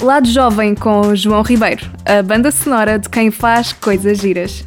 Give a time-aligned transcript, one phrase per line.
[0.00, 4.64] Lado Jovem com João Ribeiro, a banda sonora de quem faz coisas giras.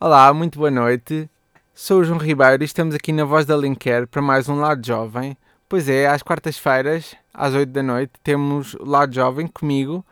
[0.00, 1.30] Olá, muito boa noite.
[1.72, 4.84] Sou o João Ribeiro e estamos aqui na Voz da Linker para mais um Lado
[4.84, 5.36] Jovem.
[5.68, 10.04] Pois é, às quartas-feiras, às 8 da noite, temos o Lado Jovem comigo.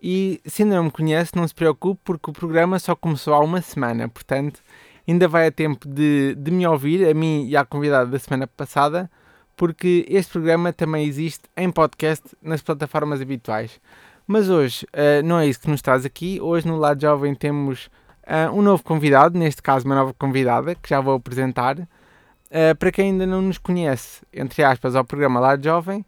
[0.00, 3.60] E se não me conhece, não se preocupe, porque o programa só começou há uma
[3.60, 4.60] semana, portanto,
[5.08, 8.46] ainda vai a tempo de, de me ouvir, a mim e à convidada da semana
[8.46, 9.10] passada,
[9.56, 13.80] porque este programa também existe em podcast nas plataformas habituais.
[14.26, 16.40] Mas hoje uh, não é isso que nos traz aqui.
[16.40, 17.86] Hoje no Lado Jovem temos
[18.26, 21.78] uh, um novo convidado, neste caso uma nova convidada, que já vou apresentar.
[21.78, 26.04] Uh, para quem ainda não nos conhece, entre aspas, ao programa Lado Jovem,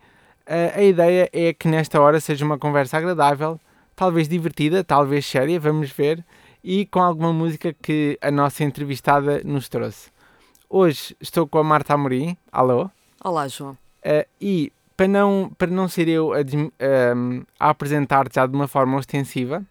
[0.75, 3.61] a ideia é que nesta hora seja uma conversa agradável,
[3.95, 6.25] talvez divertida, talvez séria, vamos ver,
[6.65, 10.11] e com alguma música que a nossa entrevistada nos trouxe.
[10.67, 12.35] Hoje estou com a Marta Amorim.
[12.51, 12.91] Alô?
[13.23, 13.73] Olá, João.
[14.05, 16.39] Uh, e para não, para não ser eu a,
[17.17, 19.65] um, a apresentar-te já de uma forma ostensiva,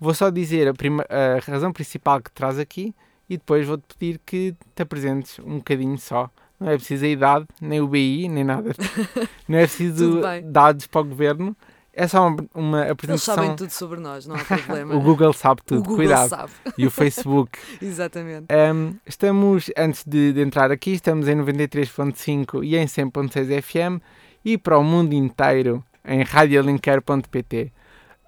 [0.00, 2.94] vou só dizer a, prima, a razão principal que traz aqui
[3.28, 6.28] e depois vou-te pedir que te apresentes um bocadinho só.
[6.58, 8.72] Não é preciso a idade, nem o BI, nem nada.
[9.46, 11.56] Não é preciso dados para o governo
[11.98, 13.34] é só uma, uma apresentação.
[13.34, 14.94] Eles sabem tudo sobre nós, não há problema.
[14.94, 16.28] o Google sabe tudo, o Google cuidado.
[16.28, 16.52] Sabe.
[16.78, 17.58] E o Facebook.
[17.82, 18.46] Exatamente.
[18.52, 24.00] Um, estamos, antes de, de, entrar aqui, estamos em 93.5 e em 100.6 FM
[24.44, 27.72] e para o mundo inteiro em radiolinker.pt.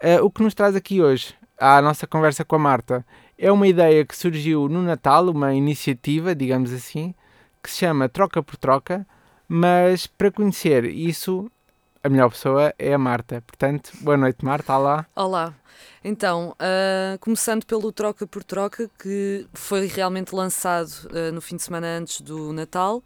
[0.02, 3.06] Uh, o que nos traz aqui hoje, à nossa conversa com a Marta,
[3.38, 7.14] é uma ideia que surgiu no Natal, uma iniciativa, digamos assim,
[7.62, 9.06] que se chama Troca por Troca,
[9.46, 11.48] mas para conhecer isso
[12.02, 13.42] a melhor pessoa é a Marta.
[13.46, 14.74] Portanto, boa noite, Marta.
[14.76, 15.06] Olá.
[15.14, 15.54] Olá.
[16.02, 21.62] Então, uh, começando pelo Troca por Troca, que foi realmente lançado uh, no fim de
[21.62, 23.02] semana antes do Natal,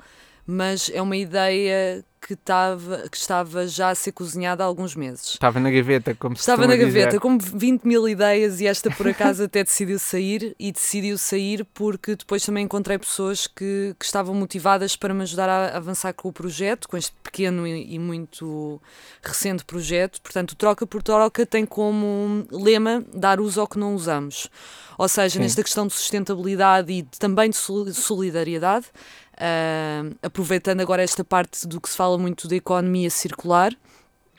[0.46, 5.30] mas é uma ideia que, estava que estava já a ser cozinhada há alguns meses.
[5.30, 7.20] Estava na gaveta, como se Estava na gaveta, dizer.
[7.20, 12.16] como 20 mil ideias e esta por acaso até decidiu sair e decidiu sair porque
[12.16, 16.32] depois também encontrei pessoas que, que estavam motivadas para me ajudar a avançar com o
[16.32, 18.80] projeto, com este pequeno e, e muito
[19.22, 20.20] recente projeto.
[20.22, 24.48] Portanto, o Troca por Troca tem como lema dar uso ao que não usamos.
[24.96, 25.40] Ou seja, Sim.
[25.40, 27.56] nesta questão de sustentabilidade e também de
[27.92, 28.86] solidariedade,
[29.34, 33.72] uh, aproveitando agora esta parte do que se fala muito da economia circular.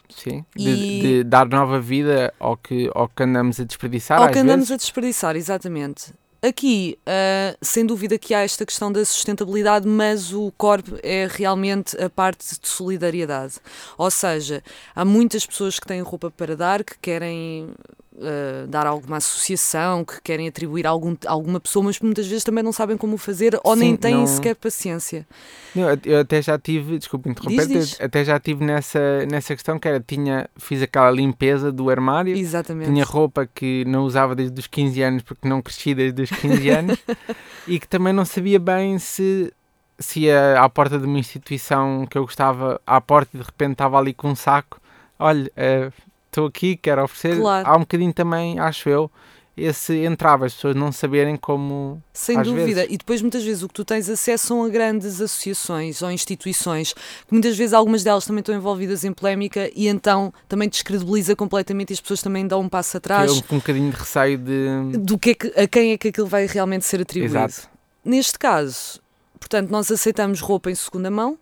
[0.09, 1.01] Sim, de, e...
[1.01, 4.21] de, dar nova vida ao que, ao que andamos a desperdiçar.
[4.21, 4.71] Ao que andamos vezes.
[4.71, 6.13] a desperdiçar, exatamente.
[6.41, 11.99] Aqui, uh, sem dúvida que há esta questão da sustentabilidade, mas o corpo é realmente
[11.99, 13.55] a parte de solidariedade.
[13.97, 14.61] Ou seja,
[14.95, 17.73] há muitas pessoas que têm roupa para dar, que querem
[18.15, 22.63] uh, dar alguma associação, que querem atribuir a algum, alguma pessoa, mas muitas vezes também
[22.63, 24.27] não sabem como fazer ou Sim, nem têm não...
[24.27, 25.27] sequer paciência.
[25.73, 28.01] Não, eu até já tive, desculpa interromper, diz, diz.
[28.01, 32.91] até já tive nessa, nessa questão que era, tinha, fiz aquela limpeza do armário, Exatamente.
[32.91, 36.69] tinha roupa que não usava desde os 15 anos porque não cresci desde os 15
[36.69, 36.99] anos
[37.67, 39.51] e que também não sabia bem se
[39.97, 43.73] se ia à porta de uma instituição que eu gostava, à porta e de repente
[43.73, 44.79] estava ali com um saco,
[45.17, 45.93] olha, uh,
[46.35, 47.39] estou aqui, quero oferecer.
[47.39, 47.67] Claro.
[47.67, 49.09] Há um bocadinho também, acho eu,
[49.57, 52.03] esse entrava, as pessoas não saberem como.
[52.11, 52.81] Sem dúvida.
[52.81, 52.93] Vezes.
[52.93, 56.93] E depois, muitas vezes, o que tu tens acesso são a grandes associações ou instituições,
[56.93, 61.91] que muitas vezes algumas delas também estão envolvidas em polémica e então também descredibiliza completamente
[61.91, 63.31] e as pessoas também dão um passo atrás.
[63.31, 64.97] Eu, com um bocadinho de receio de.
[64.97, 67.37] Do que, é que a quem é que aquilo vai realmente ser atribuído.
[67.37, 67.69] Exato.
[68.03, 68.99] Neste caso,
[69.39, 71.39] portanto, nós aceitamos roupa em segunda mão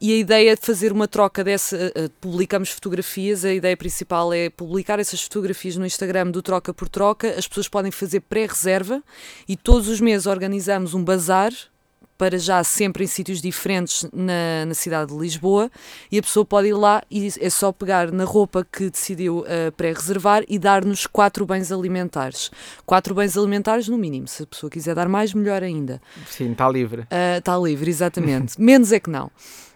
[0.00, 4.48] e a ideia de fazer uma troca dessa, uh, publicamos fotografias, a ideia principal é
[4.48, 9.02] publicar essas fotografias no Instagram do Troca por Troca, as pessoas podem fazer pré-reserva
[9.48, 11.52] e todos os meses organizamos um bazar
[12.18, 15.70] para já sempre em sítios diferentes na, na cidade de Lisboa
[16.10, 19.72] e a pessoa pode ir lá e é só pegar na roupa que decidiu uh,
[19.76, 22.50] pré-reservar e dar-nos quatro bens alimentares.
[22.84, 24.26] Quatro bens alimentares no mínimo.
[24.26, 26.02] Se a pessoa quiser dar mais, melhor ainda.
[26.26, 27.06] Sim, está livre.
[27.38, 28.58] Está uh, livre, exatamente.
[28.60, 29.30] Menos é que não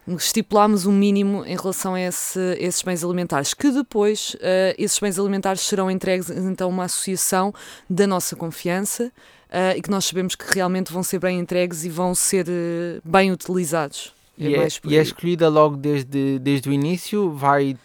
[0.08, 5.18] estipulámos um mínimo em relação a esse, esses bens alimentares, que depois uh, esses bens
[5.18, 7.54] alimentares serão entregues então a uma associação
[7.88, 9.12] da nossa confiança
[9.48, 13.00] uh, e que nós sabemos que realmente vão ser bem entregues e vão ser uh,
[13.04, 14.12] bem utilizados.
[14.38, 17.76] É e, é, e é escolhida logo desde, desde o início, vai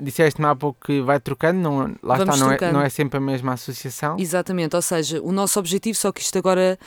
[0.00, 3.18] Disseste-me há pouco que vai trocando, não, lá Vamos está, não é, não é sempre
[3.18, 4.16] a mesma associação.
[4.18, 6.78] Exatamente, ou seja, o nosso objetivo, só que isto agora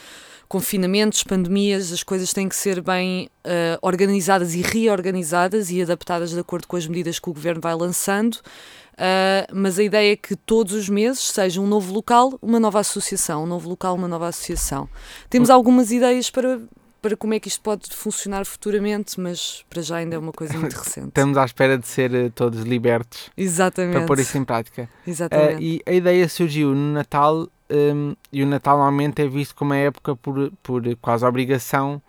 [0.51, 6.39] confinamentos, pandemias, as coisas têm que ser bem uh, organizadas e reorganizadas e adaptadas de
[6.41, 8.35] acordo com as medidas que o governo vai lançando.
[8.35, 12.81] Uh, mas a ideia é que todos os meses seja um novo local, uma nova
[12.81, 14.89] associação, um novo local, uma nova associação.
[15.29, 16.59] Temos algumas ideias para
[17.01, 20.57] para como é que isto pode funcionar futuramente, mas para já ainda é uma coisa
[20.57, 21.07] muito recente.
[21.07, 23.94] Estamos à espera de ser uh, todos libertos Exatamente.
[23.98, 24.88] para pôr isso em prática.
[25.06, 25.56] Exatamente.
[25.56, 29.74] Uh, e a ideia surgiu no Natal um, e o Natal normalmente é visto como
[29.74, 32.01] a época por, por quase obrigação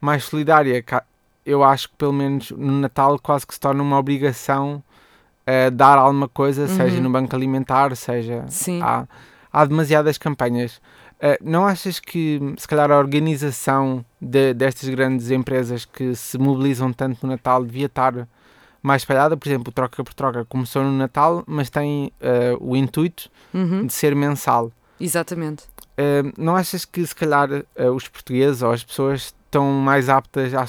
[0.00, 0.84] mais solidária.
[1.46, 4.82] Eu acho que pelo menos no Natal quase que se torna uma obrigação
[5.46, 6.76] uh, dar alguma coisa, uhum.
[6.76, 8.44] seja no banco alimentar, seja.
[8.48, 8.82] Sim.
[8.82, 9.06] Há,
[9.52, 10.80] há demasiadas campanhas.
[11.24, 16.92] Uh, não achas que se calhar a organização de, destas grandes empresas que se mobilizam
[16.92, 18.28] tanto no Natal devia estar
[18.82, 19.34] mais espalhada?
[19.34, 23.86] Por exemplo, o Troca por Troca começou no Natal, mas tem uh, o intuito uhum.
[23.86, 24.70] de ser mensal.
[25.00, 25.64] Exatamente.
[25.98, 30.52] Uh, não achas que se calhar uh, os portugueses ou as pessoas estão mais aptas
[30.52, 30.66] à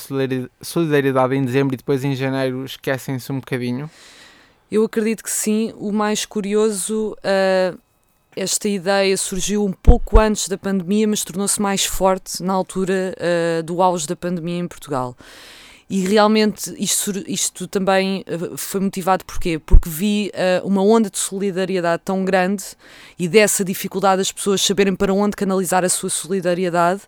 [0.62, 3.90] solidariedade em dezembro e depois em janeiro esquecem-se um bocadinho?
[4.72, 5.74] Eu acredito que sim.
[5.78, 7.78] O mais curioso, uh,
[8.36, 13.16] esta ideia surgiu um pouco antes da pandemia, mas tornou-se mais forte na altura
[13.64, 15.16] do auge da pandemia em Portugal.
[15.88, 19.60] E realmente isto, isto também eh, foi motivado porquê?
[19.60, 22.64] Porque vi uh, uma onda de solidariedade tão grande
[23.20, 27.02] e dessa dificuldade das pessoas saberem para onde canalizar a sua solidariedade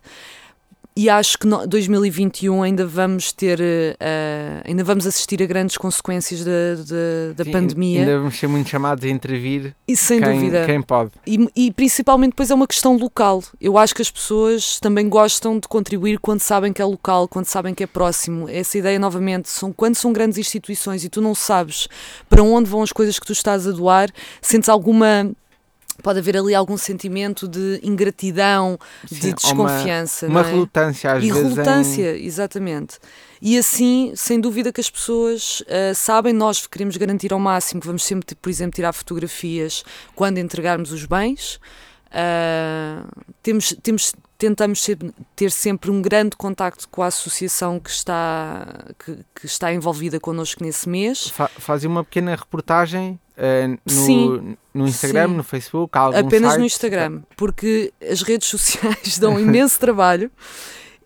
[0.98, 6.44] e acho que no 2021 ainda vamos ter, uh, ainda vamos assistir a grandes consequências
[6.44, 8.00] da, da, da Sim, pandemia.
[8.00, 10.66] Ainda vamos ser muito chamados a intervir e, sem quem, dúvida.
[10.66, 11.12] quem pode.
[11.24, 13.44] E, e, principalmente depois é uma questão local.
[13.60, 17.46] Eu acho que as pessoas também gostam de contribuir quando sabem que é local, quando
[17.46, 18.48] sabem que é próximo.
[18.48, 21.86] Essa ideia, novamente, são, quando são grandes instituições e tu não sabes
[22.28, 24.10] para onde vão as coisas que tu estás a doar,
[24.42, 25.30] sentes alguma
[26.02, 30.26] pode haver ali algum sentimento de ingratidão, Sim, de desconfiança.
[30.26, 30.52] Uma, uma é?
[30.52, 31.42] relutância às e vezes.
[31.42, 32.24] relutância, em...
[32.24, 32.98] exatamente.
[33.40, 37.86] E assim, sem dúvida que as pessoas uh, sabem, nós queremos garantir ao máximo que
[37.86, 39.84] vamos sempre, por exemplo, tirar fotografias
[40.14, 41.60] quando entregarmos os bens.
[42.08, 43.06] Uh,
[43.42, 44.86] temos, temos, tentamos
[45.36, 48.66] ter sempre um grande contacto com a associação que está,
[48.98, 51.28] que, que está envolvida connosco nesse mês.
[51.28, 55.36] Fa fazem uma pequena reportagem uh, no, sim, no Instagram, sim.
[55.36, 56.60] no Facebook, Apenas site?
[56.60, 60.30] no Instagram, porque as redes sociais dão imenso trabalho.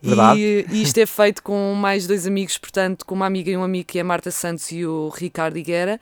[0.01, 3.63] E, e, isto é feito com mais dois amigos, portanto, com uma amiga e um
[3.63, 5.97] amigo que é a Marta Santos e o Ricardo Higuera.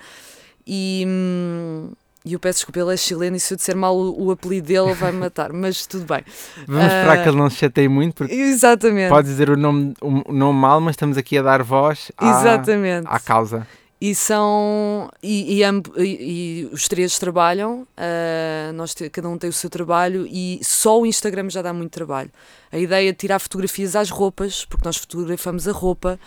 [0.66, 1.92] E, hum,
[2.26, 4.88] eu peço desculpa, ele é chileno e se eu disser mal o, o apelido dele
[4.88, 6.24] ele vai me matar, mas tudo bem.
[6.68, 9.10] Vamos uh, esperar que ele não se chateie muito, porque exatamente.
[9.10, 13.08] pode dizer o nome, o nome mal, mas estamos aqui a dar voz à, exatamente.
[13.08, 13.68] à causa.
[14.02, 15.12] E são.
[15.22, 20.26] E, e, e, e os três trabalham, uh, nós cada um tem o seu trabalho
[20.28, 22.32] e só o Instagram já dá muito trabalho.
[22.72, 26.20] A ideia de tirar fotografias às roupas, porque nós fotografamos a roupa.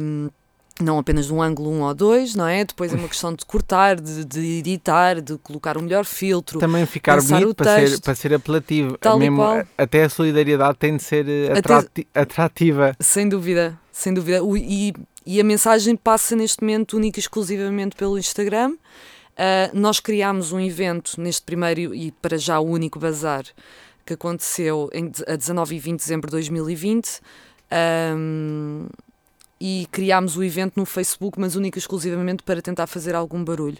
[0.00, 0.30] Um,
[0.80, 2.64] não apenas de um ângulo um ou dois, não é?
[2.64, 6.58] Depois é uma questão de cortar, de, de editar, de colocar o melhor filtro.
[6.58, 8.96] Também ficar bonito para ser, para ser apelativo.
[8.98, 9.64] Tal Mesmo, qual.
[9.76, 12.96] Até a solidariedade tem de ser eh, atrati até, atrativa.
[12.98, 14.42] Sem dúvida, sem dúvida.
[14.42, 14.94] O, e,
[15.24, 18.72] e a mensagem passa neste momento única e exclusivamente pelo Instagram.
[18.72, 23.44] Uh, nós criámos um evento neste primeiro e para já o único bazar
[24.04, 27.20] que aconteceu em, a 19 e 20 de dezembro de 2020.
[28.16, 28.86] Um,
[29.64, 33.78] e criámos o evento no Facebook, mas única e exclusivamente para tentar fazer algum barulho.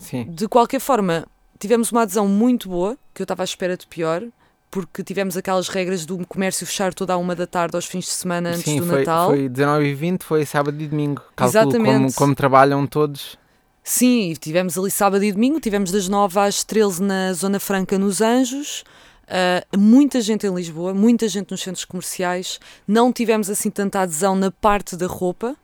[0.00, 0.24] Sim.
[0.24, 1.28] De qualquer forma,
[1.60, 4.24] tivemos uma adesão muito boa, que eu estava à espera de pior,
[4.72, 8.12] porque tivemos aquelas regras do comércio fechar toda a uma da tarde aos fins de
[8.12, 9.28] semana antes Sim, do foi, Natal.
[9.28, 11.22] Foi 19 e 20, foi sábado e domingo.
[11.36, 11.98] Calculo Exatamente.
[11.98, 13.36] Como, como trabalham todos.
[13.84, 18.22] Sim, tivemos ali sábado e domingo, tivemos das 9 às 13 na Zona Franca, nos
[18.22, 18.82] Anjos.
[19.24, 22.58] Uh, muita gente em Lisboa, muita gente nos centros comerciais.
[22.88, 25.54] Não tivemos assim tanta adesão na parte da roupa,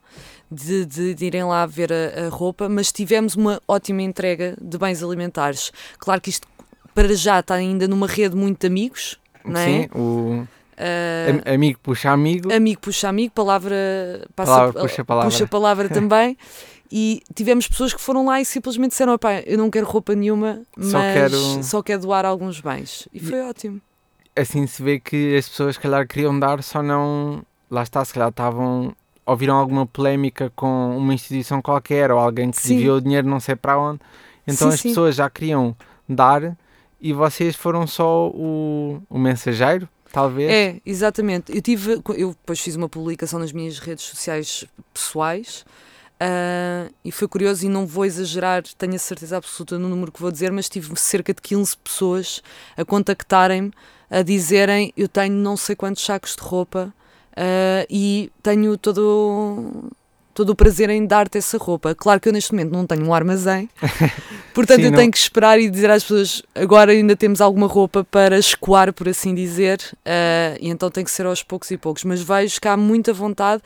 [0.53, 4.77] de, de, de irem lá ver a, a, roupa, mas tivemos uma ótima entrega de
[4.77, 5.73] bens alimentares.
[5.99, 6.47] Claro que isto
[6.99, 9.65] para já está ainda numa rede muito de amigos, não é?
[9.65, 10.47] Sim, o.
[10.79, 12.53] Uh, amigo puxa amigo.
[12.53, 13.77] Amigo puxa amigo, palavra,
[14.35, 15.31] passa, palavra puxa palavra.
[15.31, 16.37] Puxa palavra também.
[16.91, 20.63] E tivemos pessoas que foram lá e simplesmente disseram: Pá, eu não quero roupa nenhuma,
[20.75, 23.07] mas só quero, só quero doar alguns bens.
[23.13, 23.79] E foi e, ótimo.
[24.35, 27.43] Assim se vê que as pessoas, se calhar, queriam dar, só não.
[27.71, 28.97] Lá está, se calhar estavam.
[29.27, 33.55] Ouviram alguma polémica com uma instituição qualquer ou alguém que desviou o dinheiro não sei
[33.55, 34.01] para onde.
[34.47, 34.89] Então sim, as sim.
[34.89, 35.77] pessoas já queriam
[36.09, 36.57] dar
[37.01, 40.51] e vocês foram só o, o mensageiro, talvez?
[40.51, 41.55] É, exatamente.
[41.55, 42.01] Eu tive.
[42.17, 45.65] Eu depois fiz uma publicação nas minhas redes sociais pessoais
[46.21, 50.21] Uh, e foi curioso, e não vou exagerar, tenho a certeza absoluta no número que
[50.21, 52.43] vou dizer, mas tive cerca de 15 pessoas
[52.77, 53.73] a contactarem-me,
[54.11, 56.93] a dizerem: Eu tenho não sei quantos sacos de roupa
[57.33, 59.93] uh, e tenho todo.
[60.39, 61.97] Todo o prazer em dar-te essa roupa.
[61.97, 63.69] Claro que eu neste momento não tenho um armazém,
[64.55, 67.67] portanto Sim, eu não- tenho que esperar e dizer às pessoas agora ainda temos alguma
[67.67, 71.77] roupa para escoar, por assim dizer, ah, e então tem que ser aos poucos e
[71.77, 72.05] poucos.
[72.05, 73.63] Mas vejo que há muita vontade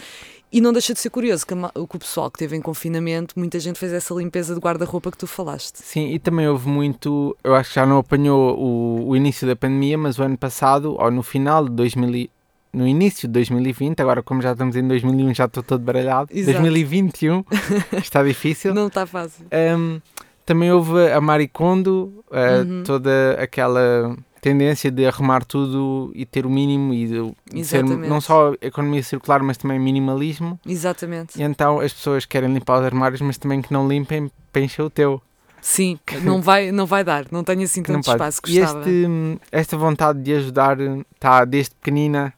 [0.51, 3.79] e não deixa de ser curioso que o pessoal que teve em confinamento, muita gente
[3.79, 5.77] fez essa limpeza de guarda-roupa que tu falaste.
[5.77, 7.37] Sim, e também houve muito.
[7.45, 10.97] Eu acho que já não apanhou o, o início da pandemia, mas o ano passado,
[10.99, 12.31] ou no final de 2000.
[12.73, 16.29] E- No início de 2020, agora como já estamos em 2001, já estou todo baralhado.
[16.33, 16.59] Exato.
[16.61, 17.45] 2021,
[18.03, 18.75] está difícil.
[18.75, 19.47] Não está fácil.
[19.77, 20.01] Um,
[20.45, 22.83] também houve a Maricondo, uh, Uhum.
[22.85, 27.07] toda aquela tendência de arrumar tudo e ter o mínimo e
[27.55, 30.59] de, ser não só economia circular, mas também minimalismo.
[30.67, 31.39] Exatamente.
[31.41, 34.91] E então as pessoas querem limpar os armários, mas também que não limpem encher o
[34.91, 35.23] teu.
[35.61, 38.81] Sim, não vai, não vai dar, não tenho assim tanto espaço que E gostava.
[38.81, 40.77] este, hum, esta vontade de ajudar
[41.15, 42.35] está desde pequenina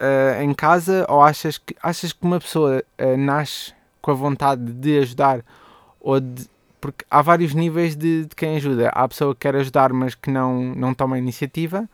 [0.00, 4.72] uh, em casa ou achas que, achas que uma pessoa uh, nasce com a vontade
[4.72, 5.44] de ajudar
[6.00, 6.46] ou de,
[6.80, 8.88] porque há vários níveis de, de quem ajuda.
[8.90, 11.88] Há a pessoa que quer ajudar mas que não, não toma a iniciativa.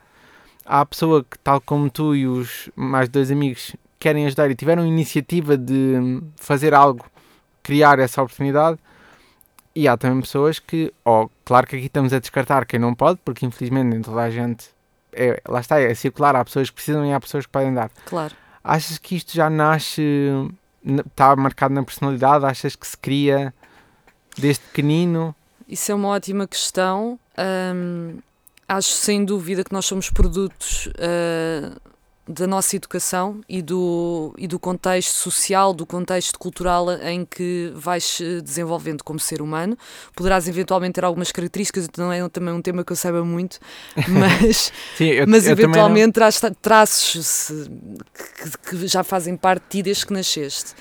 [0.65, 4.55] Há a pessoa que, tal como tu e os mais dois amigos, querem ajudar e
[4.55, 7.05] tiveram iniciativa de fazer algo,
[7.61, 8.79] criar essa oportunidade.
[9.75, 13.19] E há também pessoas que, ó, claro que aqui estamos a descartar quem não pode,
[13.25, 14.69] porque infelizmente nem toda a gente,
[15.15, 17.89] é, lá está, é circular, há pessoas que precisam e há pessoas que podem dar.
[18.05, 18.35] Claro.
[18.63, 20.01] Achas que isto já nasce,
[20.83, 22.45] está marcado na personalidade?
[22.45, 23.53] Achas que se cria
[24.37, 25.35] desde pequenino?
[25.67, 27.19] Isso é uma ótima questão.
[27.37, 28.19] Hum,
[28.67, 31.77] acho sem dúvida que nós somos produtos ah,
[32.27, 38.19] da nossa educação e do, e do contexto social, do contexto cultural em que vais
[38.19, 39.77] eh, desenvolvendo como ser humano.
[40.15, 43.59] Poderás eventualmente ter algumas características, não é também um tema que eu saiba muito,
[44.09, 47.51] mas, Sim, eu, mas eu não- eventualmente terás tra- traços
[48.63, 50.73] que, que já fazem parte de ti desde que nasceste.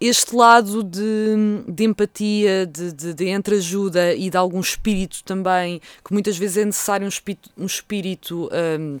[0.00, 1.02] Este lado de,
[1.68, 6.64] de empatia, de, de, de entreajuda e de algum espírito também, que muitas vezes é
[6.64, 8.48] necessário um espírito, um espírito
[8.80, 8.98] hum,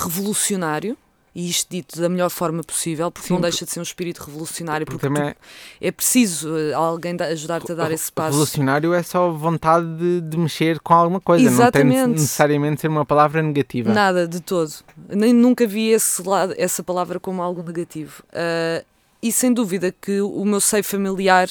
[0.00, 0.96] revolucionário,
[1.34, 4.22] e isto dito da melhor forma possível, porque Sim, não deixa de ser um espírito
[4.24, 5.34] revolucionário, porque porque também
[5.82, 8.30] é preciso eh, alguém da- ajudar-te a dar esse passo.
[8.30, 12.08] revolucionário é só vontade de, de mexer com alguma coisa, não tem Exatamente.
[12.20, 13.92] necessariamente ser uma palavra negativa.
[13.92, 14.72] Nada, de todo.
[15.10, 18.22] Nem, nunca vi esse lado, essa palavra como algo negativo.
[18.32, 18.82] Ah,
[19.22, 21.48] e sem dúvida que o meu seio familiar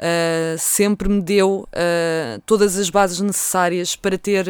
[0.00, 4.48] ah, sempre me deu ah, todas as bases necessárias para ter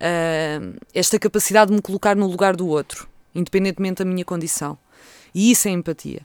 [0.00, 0.60] ah,
[0.92, 4.76] esta capacidade de me colocar no lugar do outro, independentemente da minha condição.
[5.32, 6.22] E isso é empatia.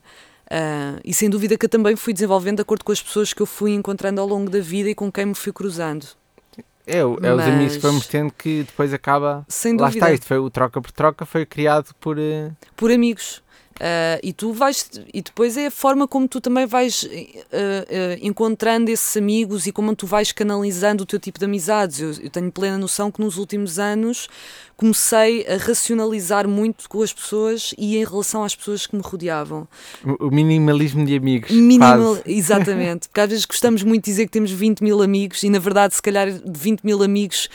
[1.04, 3.46] E sem dúvida que eu também fui desenvolvendo de acordo com as pessoas que eu
[3.46, 6.06] fui encontrando ao longo da vida e com quem me fui cruzando.
[6.86, 9.46] É, é os amigos que vamos tendo que depois acaba.
[9.50, 10.06] Sem Lá dúvida.
[10.06, 12.18] está, isto foi o troca por troca, foi criado por.
[12.78, 13.44] por amigos.
[13.80, 18.20] Ah, e tu vais e depois é a forma como tu também vais eh, eh,
[18.22, 22.00] encontrando esses amigos e como tu vais canalizando o teu tipo de amizades.
[22.00, 24.28] Eu, eu tenho plena noção que nos últimos anos
[24.76, 29.68] comecei a racionalizar muito com as pessoas e em relação às pessoas que me rodeavam.
[30.04, 31.52] o minimalismo de amigos.
[31.52, 35.50] Minimal, exatamente, porque às vezes gostamos muito de dizer que temos 20 mil amigos e
[35.50, 37.50] na verdade, se calhar, de 20 mil amigos,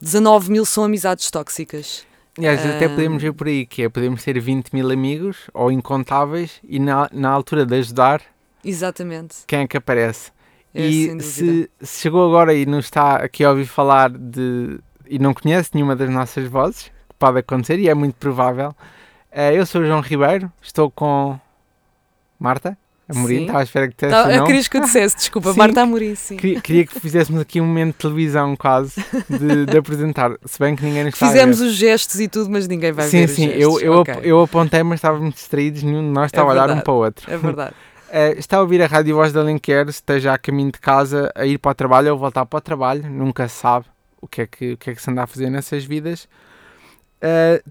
[0.00, 2.07] 19 mil são amizades tóxicas.
[2.38, 2.90] E às vezes até Ah.
[2.90, 7.08] podemos ver por aí, que é podemos ter 20 mil amigos ou incontáveis e na,
[7.12, 8.22] na altura de ajudar,
[8.64, 9.38] Exatamente.
[9.46, 10.30] quem é que aparece?
[10.74, 14.78] É, e se, se chegou agora e não está aqui a ouvir falar de.
[15.08, 18.74] e não conhece nenhuma das nossas vozes, que pode acontecer e é muito provável.
[19.32, 21.38] eh, eu sou o João Ribeiro, estou com
[22.38, 22.76] Marta
[23.08, 23.40] Amorim, Sim.
[23.42, 24.46] estava à espera que dissesse Tá, o eu nome.
[24.48, 25.58] queria que eu dissesse, desculpa, Sim.
[25.58, 26.36] Marta Amorim, sim.
[26.36, 30.76] Queria, queria que fizéssemos aqui um momento de televisão quase de, de apresentar, se bem
[30.76, 31.26] que ninguém nos está.
[31.26, 34.14] Fizemos os gestos e tudo, mas ninguém vai sim, ver sim, os eu, eu, Ok,
[34.14, 36.96] ap- eu apontei, mas estávamos distraídos, nenhum de nós estava a olhar um para o
[36.96, 37.30] outro.
[37.32, 37.74] É verdade.
[38.10, 41.44] Eh, está a ouvir a Rádio Voz da Alenquer, esteja a caminho de casa, a
[41.44, 43.84] ir para o trabalho ou voltar para o trabalho, nunca sabe
[44.18, 46.26] o que é que, o que, é que se anda a fazer nessas vidas.
[47.20, 47.62] Eh,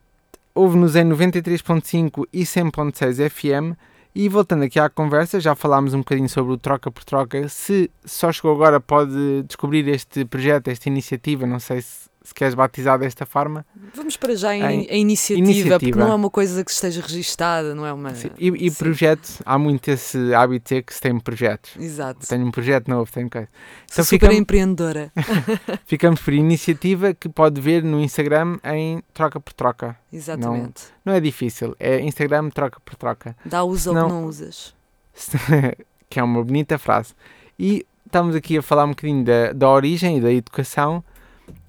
[0.54, 3.76] Ouve-nos em 93.5 e 100.6 FM.
[4.20, 7.48] E voltando aqui à conversa, já falámos um bocadinho sobre o Troca por Troca.
[7.50, 11.46] Se só chegou agora, pode descobrir este projeto, esta iniciativa.
[11.46, 13.66] Não sei se, se queres batizar desta forma.
[13.96, 15.80] Vamos para já em, Em- iniciativa, iniciativa.
[15.80, 18.14] porque não é uma coisa que esteja registada, não é uma.
[18.14, 18.78] Sim, E, e sim.
[18.78, 21.72] projeto, há muito esse hábito que se tem projetos.
[21.80, 22.28] Exato.
[22.28, 23.48] Tenho um projeto novo, tenho coisa.
[23.88, 25.12] Sou Então super ficamos- empreendedora.
[25.88, 29.98] Ficamos por iniciativa que pode ver no Instagram em Troca por Troca.
[30.12, 30.84] Exatamente.
[31.06, 33.38] Não é difícil, é Instagram Troca por Troca.
[33.46, 34.08] Dá usa ou Não.
[34.08, 34.76] que não usas.
[36.10, 37.14] que é uma bonita frase.
[37.58, 41.04] E estamos aqui a falar um bocadinho da, da origem e da educação.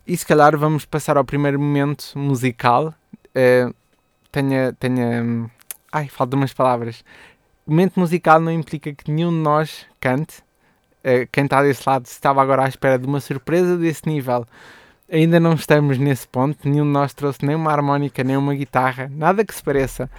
[0.08, 2.94] E se calhar vamos passar ao primeiro momento musical.
[3.34, 3.68] Eh,
[4.32, 5.22] tenha, tenha.
[5.22, 5.50] hum,
[5.92, 7.04] Ai, faltam umas palavras.
[7.66, 10.38] momento musical não implica que nenhum de nós cante.
[11.04, 14.46] Uh, quem está desse lado estava agora à espera de uma surpresa desse nível.
[15.12, 16.66] Ainda não estamos nesse ponto.
[16.66, 20.10] Nenhum de nós trouxe nem uma harmónica, nem uma guitarra, nada que se pareça.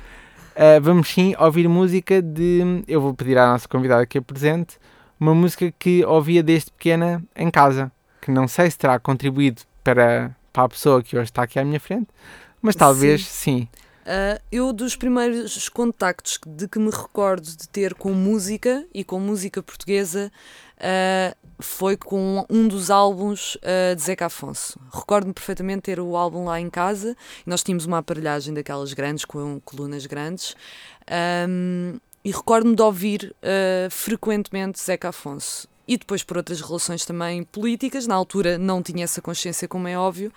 [0.55, 2.84] Uh, vamos sim ouvir música de.
[2.88, 4.77] Eu vou pedir à nossa convidada que apresente
[5.19, 7.91] uma música que ouvia desde pequena em casa,
[8.22, 11.65] que não sei se terá contribuído para, para a pessoa que hoje está aqui à
[11.65, 12.08] minha frente,
[12.62, 13.62] mas talvez sim.
[13.62, 13.67] sim.
[14.05, 19.19] Uh, eu, dos primeiros contactos de que me recordo de ter com música e com
[19.19, 20.31] música portuguesa,
[20.77, 24.79] uh, foi com um dos álbuns uh, de Zeca Afonso.
[24.91, 27.15] Recordo-me perfeitamente ter o álbum lá em casa.
[27.46, 30.55] Nós tínhamos uma aparelhagem daquelas grandes, com colunas grandes.
[31.48, 33.34] Um, e recordo-me de ouvir
[33.89, 38.05] frequentemente Zeca Afonso e depois por outras relações também políticas.
[38.05, 40.31] Na altura não tinha essa consciência, como é óbvio,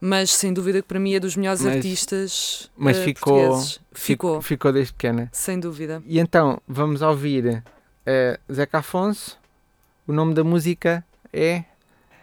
[0.00, 4.40] mas sem dúvida que para mim é dos melhores mas, artistas mas uh, ficou, ficou,
[4.40, 5.28] ficou desde pequena.
[5.30, 6.02] Sem dúvida.
[6.06, 9.38] E então vamos ouvir uh, Zeca Afonso.
[10.06, 11.64] O nome da música é.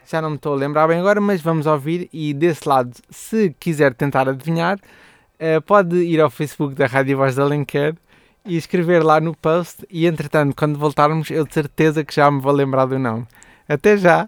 [0.08, 2.10] Já não me estou a lembrar bem agora, mas vamos ouvir.
[2.12, 7.36] E desse lado, se quiser tentar adivinhar, uh, pode ir ao Facebook da Rádio Voz
[7.36, 7.96] da Alenquer
[8.46, 9.86] e escrever lá no post.
[9.90, 13.28] E entretanto, quando voltarmos, eu de certeza que já me vou lembrar do nome.
[13.68, 14.28] Até já!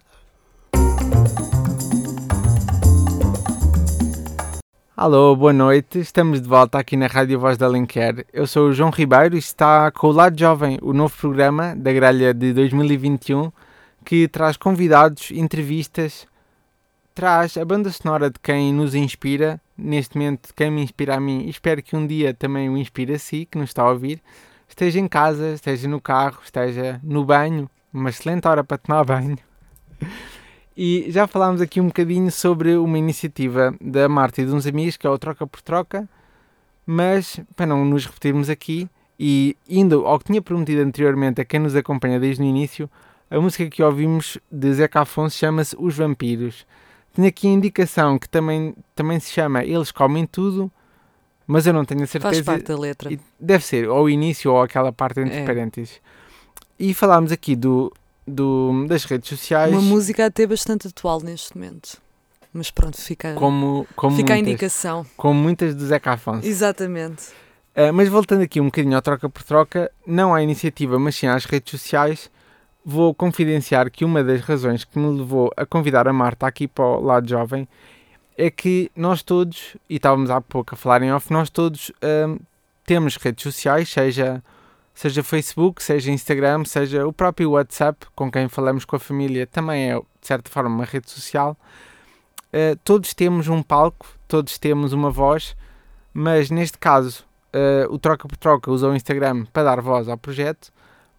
[4.96, 6.00] Alô, boa noite.
[6.00, 8.26] Estamos de volta aqui na Rádio Voz da Alenquer.
[8.32, 11.92] Eu sou o João Ribeiro e está com o Lado Jovem, o novo programa da
[11.92, 13.52] grelha de 2021
[14.04, 16.28] que traz convidados, entrevistas,
[17.14, 21.48] traz a banda sonora de quem nos inspira, neste momento quem me inspira a mim
[21.48, 24.22] espero que um dia também o inspire a si, que nos está a ouvir.
[24.68, 29.38] Esteja em casa, esteja no carro, esteja no banho, uma excelente hora para tomar banho.
[30.76, 34.98] E já falámos aqui um bocadinho sobre uma iniciativa da Marta e de uns amigos,
[34.98, 36.10] que é o Troca por Troca,
[36.86, 38.90] mas para não nos repetirmos aqui,
[39.20, 42.90] e indo ao que tinha prometido anteriormente a quem nos acompanha desde o início,
[43.30, 46.66] a música que ouvimos de Zeca Afonso chama-se Os Vampiros.
[47.14, 50.72] Tenho aqui a indicação que também, também se chama Eles Comem Tudo,
[51.46, 52.44] mas eu não tenho a certeza.
[52.44, 53.10] Faz parte da letra.
[53.40, 55.46] Deve ser, ou o início ou aquela parte entre é.
[55.46, 56.02] parênteses.
[56.80, 57.94] E falámos aqui do,
[58.28, 59.72] do, das redes sociais.
[59.72, 62.02] Uma música até bastante atual neste momento.
[62.52, 65.06] Mas pronto, fica, como, como fica muitas, a indicação.
[65.18, 66.48] Como muitas do Zeca Afonso.
[66.48, 67.30] Exatamente.
[67.76, 71.26] Uh, mas voltando aqui um bocadinho ao troca por troca, não à iniciativa, mas sim
[71.26, 72.30] às redes sociais,
[72.86, 76.84] vou confidenciar que uma das razões que me levou a convidar a Marta aqui para
[76.84, 77.68] o lado jovem
[78.38, 82.40] é que nós todos, e estávamos há pouco a falar em off, nós todos uh,
[82.86, 84.44] temos redes sociais, seja
[84.94, 89.92] seja Facebook, seja Instagram, seja o próprio WhatsApp, com quem falamos com a família, também
[89.92, 91.58] é, de certa forma, uma rede social.
[92.54, 95.56] Uh, todos temos um palco, todos temos uma voz,
[96.14, 100.18] mas neste caso uh, o Troca por Troca usa o Instagram para dar voz ao
[100.18, 100.72] projeto,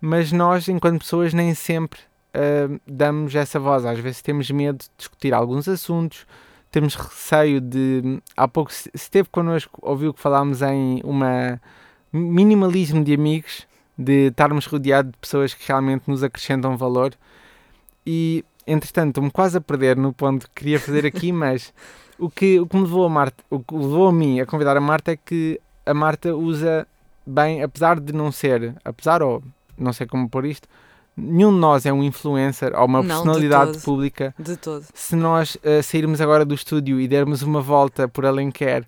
[0.05, 1.99] mas nós, enquanto pessoas, nem sempre
[2.35, 3.87] uh, damos essa voz.
[3.87, 6.27] Às vezes temos medo de discutir alguns assuntos,
[6.71, 8.21] temos receio de.
[8.37, 11.59] Há pouco se esteve connosco, ouviu que falámos em uma
[12.13, 17.15] minimalismo de amigos, de estarmos rodeados de pessoas que realmente nos acrescentam valor.
[18.07, 21.73] E, entretanto, estou-me quase a perder no ponto que queria fazer aqui, mas
[22.19, 24.77] o que, o que me levou a Marta, o que levou a mim a convidar
[24.77, 26.87] a Marta é que a Marta usa
[27.27, 29.43] bem, apesar de não ser, apesar ou
[29.79, 30.69] não sei como pôr isto,
[31.17, 34.35] nenhum de nós é um influencer ou uma não, personalidade de pública.
[34.39, 34.85] De todo.
[34.93, 38.87] Se nós uh, sairmos agora do estúdio e dermos uma volta por Alenquer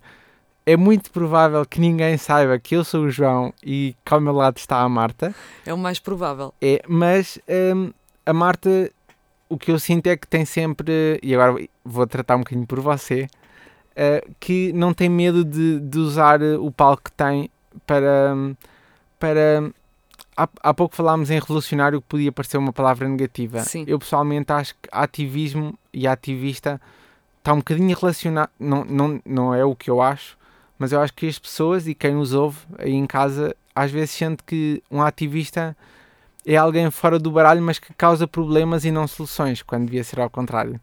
[0.67, 4.33] é muito provável que ninguém saiba que eu sou o João e que ao meu
[4.33, 5.33] lado está a Marta.
[5.65, 6.53] É o mais provável.
[6.61, 7.39] É, mas
[7.73, 7.93] um,
[8.25, 8.91] a Marta,
[9.47, 12.81] o que eu sinto é que tem sempre, e agora vou tratar um bocadinho por
[12.81, 13.29] você,
[13.93, 17.49] uh, que não tem medo de, de, usar o palco que tem
[17.85, 18.35] para.
[19.17, 19.71] Para
[20.37, 23.61] há, há pouco falámos em revolucionário que podia parecer uma palavra negativa.
[23.61, 23.83] Sim.
[23.87, 26.79] Eu pessoalmente acho que ativismo e ativista
[27.39, 30.37] está um bocadinho relacionado, não, não, não é o que eu acho,
[30.77, 34.11] mas eu acho que as pessoas e quem nos ouve aí em casa às vezes
[34.11, 35.75] sente que um ativista
[36.45, 40.19] é alguém fora do baralho, mas que causa problemas e não soluções, quando devia ser
[40.19, 40.79] ao contrário.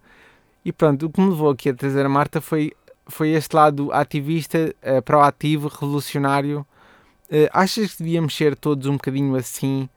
[0.65, 2.73] E pronto, o que me levou aqui a trazer a Marta foi,
[3.07, 6.67] foi este lado ativista, uh, proativo, revolucionário.
[7.31, 9.89] Uh, achas que devíamos ser todos um bocadinho assim,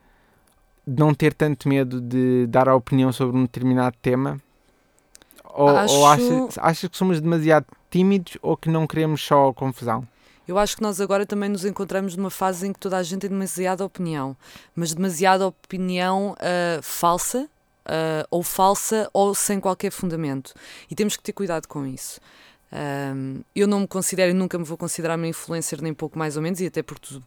[0.86, 4.42] de não ter tanto medo de dar a opinião sobre um determinado tema?
[5.44, 5.94] Ou, Acho...
[5.96, 10.08] ou achas, achas que somos demasiado tímidos ou que não queremos só confusão?
[10.48, 13.22] Eu acho que nós agora também nos encontramos numa fase em que toda a gente
[13.22, 14.36] tem demasiada opinião,
[14.74, 17.50] mas demasiada opinião uh, falsa,
[17.86, 20.54] uh, ou falsa, ou sem qualquer fundamento.
[20.90, 22.22] E temos que ter cuidado com isso.
[22.72, 26.36] Um, eu não me considero e nunca me vou considerar uma influencer nem pouco mais
[26.36, 27.24] ou menos, e até porque tu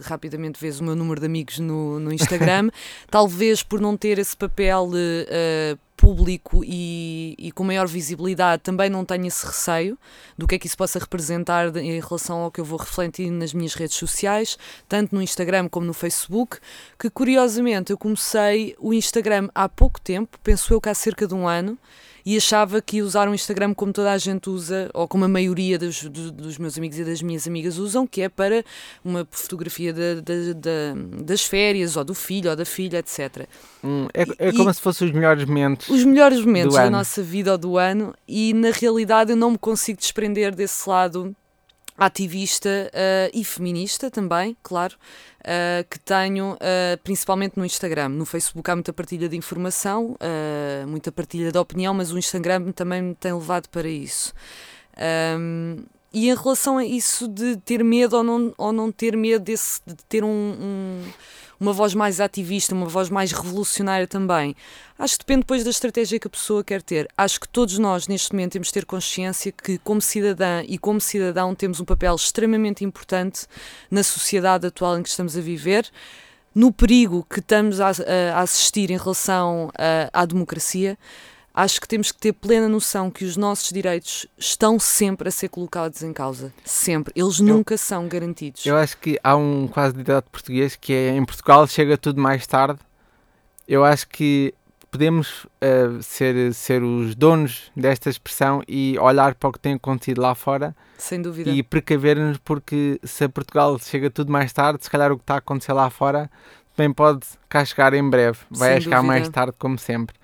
[0.00, 2.70] rapidamente vês o meu número de amigos no, no Instagram.
[3.10, 9.04] Talvez por não ter esse papel uh, público e, e, com maior visibilidade também não
[9.04, 9.96] tenho esse receio
[10.36, 13.30] do que é que isso possa representar de, em relação ao que eu vou refletir
[13.30, 16.58] nas minhas redes sociais, tanto no Instagram como no Facebook,
[16.98, 21.34] que curiosamente eu comecei o Instagram há pouco tempo, penso eu que há cerca de
[21.34, 21.78] um ano,
[22.24, 25.78] e achava que usar o Instagram como toda a gente usa, ou como a maioria
[25.78, 28.64] dos, dos, meus amigos e das minhas amigas usam, que é para
[29.04, 33.46] uma fotografia de, de, de, das férias, ou do filho, ou da filha, etc.
[33.82, 35.88] Hum, é, é como se fossem os melhores momentos.
[35.88, 36.98] Os melhores momentos da ano.
[36.98, 41.36] nossa vida ou do ano, e na realidade eu não me consigo desprender desse lado
[41.96, 44.96] ativista uh, e feminista também, claro,
[45.40, 48.08] uh, que tenho uh, principalmente no Instagram.
[48.10, 50.16] No Facebook há muita partilha de informação,
[50.88, 54.32] muita partilha de opinião, mas o Instagram também me tem levado para isso.
[55.38, 59.44] Um, e em relação a isso de ter medo ou não, ou não ter medo
[59.44, 61.02] desse, de ter um, um
[61.58, 64.54] uma voz mais ativista, uma voz mais revolucionária também.
[64.98, 67.08] Acho que depende depois da estratégia que a pessoa quer ter.
[67.16, 71.00] Acho que todos nós, neste momento, temos de ter consciência que, como cidadã e como
[71.00, 73.46] cidadão, temos um papel extremamente importante
[73.90, 75.90] na sociedade atual em que estamos a viver
[76.54, 77.90] no perigo que estamos a,
[78.36, 79.70] assistir em relação
[80.12, 80.96] à democracia,
[81.54, 85.48] acho que temos que ter plena noção que os nossos direitos estão sempre a ser
[85.48, 86.52] colocados em causa.
[86.64, 87.12] Sempre.
[87.14, 88.66] Eles eu, nunca são garantidos.
[88.66, 92.46] Eu acho que há um quase ditado português que é em Portugal chega tudo mais
[92.46, 92.80] tarde.
[93.68, 94.52] Eu acho que
[94.90, 100.20] podemos uh, ser, ser os donos desta expressão e olhar para o que tem acontecido
[100.20, 100.74] lá fora.
[100.98, 101.50] Sem dúvida.
[101.50, 105.34] E precaver-nos porque se a Portugal chega tudo mais tarde, se calhar o que está
[105.34, 106.30] a acontecer lá fora
[106.76, 108.38] também pode cá chegar em breve.
[108.50, 110.14] Vai Sem chegar mais tarde, como sempre.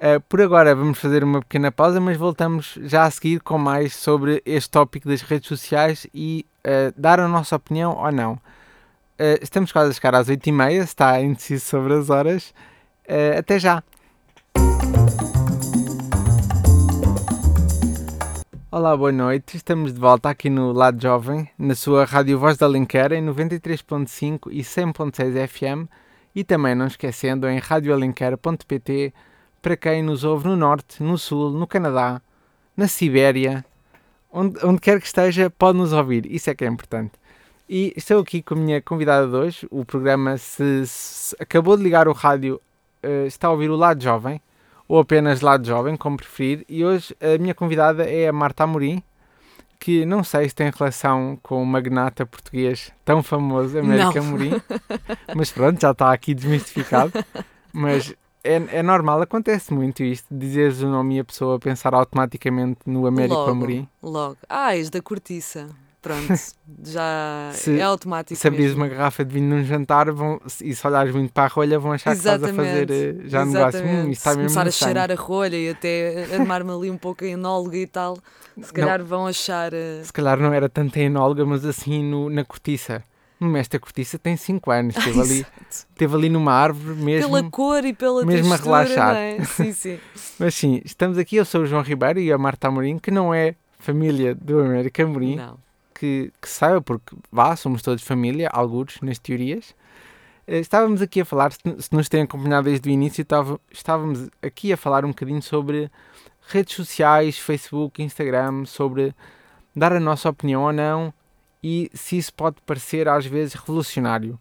[0.00, 3.94] Uh, por agora vamos fazer uma pequena pausa, mas voltamos já a seguir com mais
[3.94, 8.32] sobre este tópico das redes sociais e uh, dar a nossa opinião ou não.
[8.32, 12.54] Uh, estamos quase a chegar às 8h30, está indeciso sobre as horas.
[13.36, 13.82] até já!
[18.72, 19.58] Olá, boa noite.
[19.58, 24.48] Estamos de volta aqui no Lado Jovem, na sua Rádio Voz da Alenquer, em 93.5
[24.50, 25.90] e 100.6 FM
[26.34, 29.12] e também não esquecendo em radioalenquer.pt
[29.60, 32.20] para quem nos ouve no Norte, no Sul, no Canadá,
[32.76, 33.64] na Sibéria,
[34.32, 36.26] onde, onde quer que esteja, pode nos ouvir.
[36.26, 37.12] Isso é que é importante.
[37.68, 39.68] E estou aqui com a minha convidada de hoje.
[39.70, 42.60] O programa se, se acabou de ligar o rádio,
[43.04, 44.40] uh, está a ouvir o Lado Jovem,
[44.88, 46.64] ou apenas Lado Jovem, como preferir.
[46.68, 49.02] E hoje a minha convidada é a Marta Amorim,
[49.78, 54.60] que não sei se tem relação com o magnata português tão famoso, América Amorim,
[55.34, 57.12] mas pronto, já está aqui desmistificado.
[57.72, 62.80] Mas é, é normal, acontece muito isto, dizeres o nome e a pessoa pensar automaticamente
[62.86, 63.88] no Américo logo, Amorim.
[64.02, 64.36] Logo.
[64.48, 65.68] Ah, és da cortiça.
[66.00, 66.32] Pronto,
[66.82, 68.40] já se, é automático.
[68.40, 71.48] Se abris uma garrafa de vinho num jantar vão, e se olhares muito para a
[71.48, 72.56] rolha, vão achar Exatamente.
[72.56, 73.84] que estás a fazer eh, já negócio.
[73.84, 77.26] Hum, está se começar a cheirar a rolha e até armar-me ali um pouco a
[77.28, 78.16] enóloga e tal,
[78.62, 79.74] se calhar não, vão achar.
[79.74, 80.02] Uh...
[80.02, 83.04] Se calhar não era tanto a enóloga, mas assim no, na cortiça.
[83.56, 87.30] Esta cortiça tem 5 anos, esteve ali, esteve ali numa árvore mesmo.
[87.30, 89.16] Pela cor e pela mesmo textura, a relaxar.
[89.16, 89.44] É?
[89.44, 89.98] Sim, sim.
[90.38, 93.32] Mas sim, estamos aqui, eu sou o João Ribeiro e a Marta Amorim, que não
[93.32, 95.36] é família do América Amorim.
[95.36, 95.58] Não.
[95.94, 99.74] Que, que saiba, porque vá, somos todos família, alguns nas teorias.
[100.46, 103.24] Eh, estávamos aqui a falar, se nos têm acompanhado desde o início,
[103.70, 105.90] estávamos aqui a falar um bocadinho sobre
[106.48, 109.14] redes sociais, Facebook, Instagram, sobre
[109.76, 111.12] dar a nossa opinião ou não
[111.62, 114.38] e se isso pode parecer às vezes revolucionário.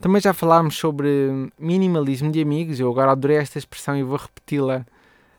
[0.00, 4.86] Também já falámos sobre minimalismo de amigos, eu agora adorei esta expressão e vou repeti-la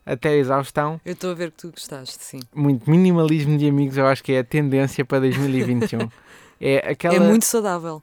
[0.04, 1.00] até a exaustão.
[1.04, 2.40] Eu estou a ver que tu gostaste, sim.
[2.54, 2.90] Muito.
[2.90, 6.10] Minimalismo de amigos eu acho que é a tendência para 2021.
[6.60, 7.14] é, aquela...
[7.14, 8.02] é muito saudável.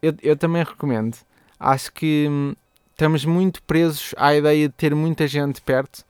[0.00, 1.16] Eu, eu também recomendo.
[1.58, 2.54] Acho que hum,
[2.92, 6.04] estamos muito presos à ideia de ter muita gente perto,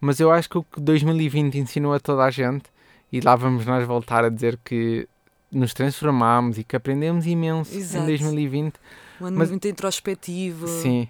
[0.00, 2.64] mas eu acho que o que 2020 ensinou a toda a gente,
[3.12, 5.08] e lá vamos nós voltar a dizer que
[5.56, 8.04] nos transformámos e que aprendemos imenso Exato.
[8.04, 8.74] em 2020.
[9.20, 10.68] Um ano mas, muito introspectivo.
[10.68, 11.08] Sim,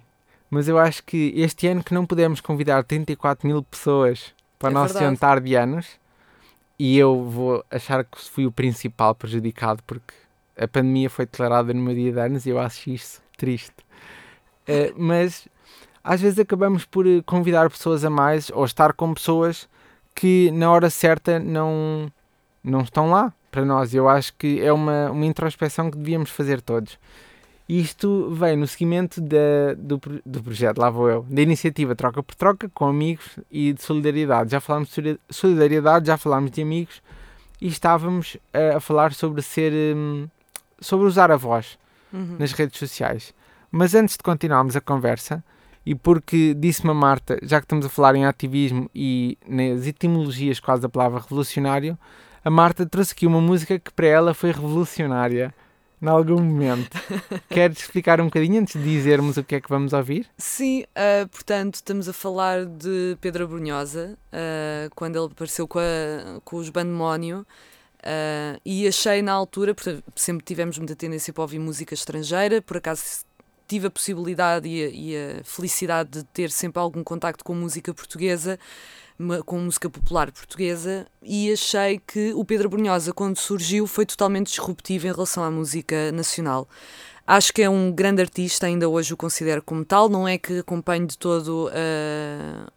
[0.49, 4.71] mas eu acho que este ano que não pudemos convidar 34 mil pessoas para é
[4.71, 5.13] o nosso verdade.
[5.13, 5.87] jantar de anos,
[6.79, 10.13] e eu vou achar que fui o principal prejudicado porque
[10.57, 13.75] a pandemia foi declarada no meu dia de anos e eu acho isso triste.
[14.63, 15.47] Uh, mas
[16.03, 19.67] às vezes acabamos por convidar pessoas a mais ou estar com pessoas
[20.15, 22.11] que na hora certa não,
[22.63, 23.93] não estão lá para nós.
[23.93, 26.97] Eu acho que é uma, uma introspeção que devíamos fazer todos.
[27.67, 32.33] Isto vem no seguimento da, do, do projeto, lá vou eu, da iniciativa Troca por
[32.33, 34.51] Troca, com amigos e de solidariedade.
[34.51, 37.01] Já falámos de solidariedade, já falámos de amigos
[37.59, 40.27] e estávamos a, a falar sobre ser, um,
[40.79, 41.77] sobre usar a voz.
[42.11, 42.37] Uhum.
[42.39, 43.33] nas redes sociais.
[43.71, 45.43] Mas antes de continuarmos a conversa,
[45.85, 50.59] e porque disse-me a Marta, já que estamos a falar em ativismo e nas etimologias
[50.59, 51.97] quase da palavra revolucionário,
[52.47, 55.53] a Marta trouxe aqui uma música que para ela foi revolucionária
[56.01, 56.97] em algum momento.
[57.49, 60.29] Queres explicar um bocadinho antes de dizermos o que é que vamos ouvir?
[60.37, 66.39] Sim, uh, portanto, estamos a falar de Pedro Brunhosa, uh, quando ele apareceu com, a,
[66.45, 67.45] com os Bandemónio.
[67.97, 72.77] Uh, e achei na altura, porque sempre tivemos muita tendência para ouvir música estrangeira, por
[72.77, 73.25] acaso
[73.67, 77.93] tive a possibilidade e a, e a felicidade de ter sempre algum contacto com música
[77.93, 78.57] portuguesa,
[79.45, 85.07] com música popular portuguesa, e achei que o Pedro Brunhosa, quando surgiu, foi totalmente disruptivo
[85.07, 86.67] em relação à música nacional.
[87.25, 90.59] Acho que é um grande artista, ainda hoje o considero como tal, não é que
[90.59, 92.71] acompanhe de todo uh,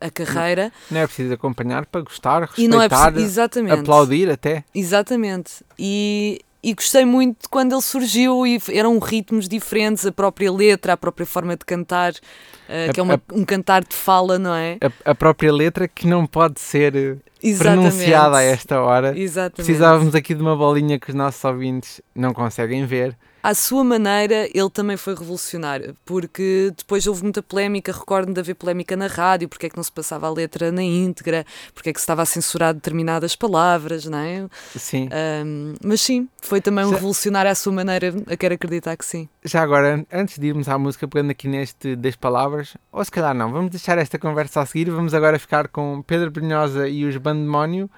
[0.00, 0.72] a carreira.
[0.90, 4.64] Não, é preciso acompanhar para gostar, respeitar, e não é preciso, exatamente, aplaudir até.
[4.74, 5.64] Exatamente.
[5.78, 10.96] E, e gostei muito quando ele surgiu e eram ritmos diferentes, a própria letra, a
[10.96, 14.78] própria forma de cantar, uh, que é uma, a, um cantar de fala, não é?
[14.82, 17.90] A, a própria letra que não pode ser eh, Exatamente.
[17.90, 19.18] pronunciada a esta hora.
[19.18, 19.56] Exatamente.
[19.56, 24.48] Precisávamos aqui de uma bolinha que os nossos ouvintes não conseguem ver à sua maneira,
[24.54, 27.92] ele também foi revolucionário, porque depois houve muita polémica.
[27.92, 30.82] Recordo-me de haver polémica na rádio, porque é que não se passava a letra na
[30.82, 34.46] íntegra, porque é que se estava a censurar determinadas palavras, não é?
[34.76, 35.08] Sim.
[35.44, 36.96] Um, mas sim, foi também um Já...
[36.96, 39.28] revolucionário à sua maneira, a quero acreditar que sim.
[39.44, 43.34] Já agora, antes de irmos à música, pegando aqui neste das palavras, ou se calhar
[43.34, 47.16] não, vamos deixar esta conversa a seguir, vamos agora ficar com Pedro Brunhosa e os
[47.16, 47.90] Bandemónio.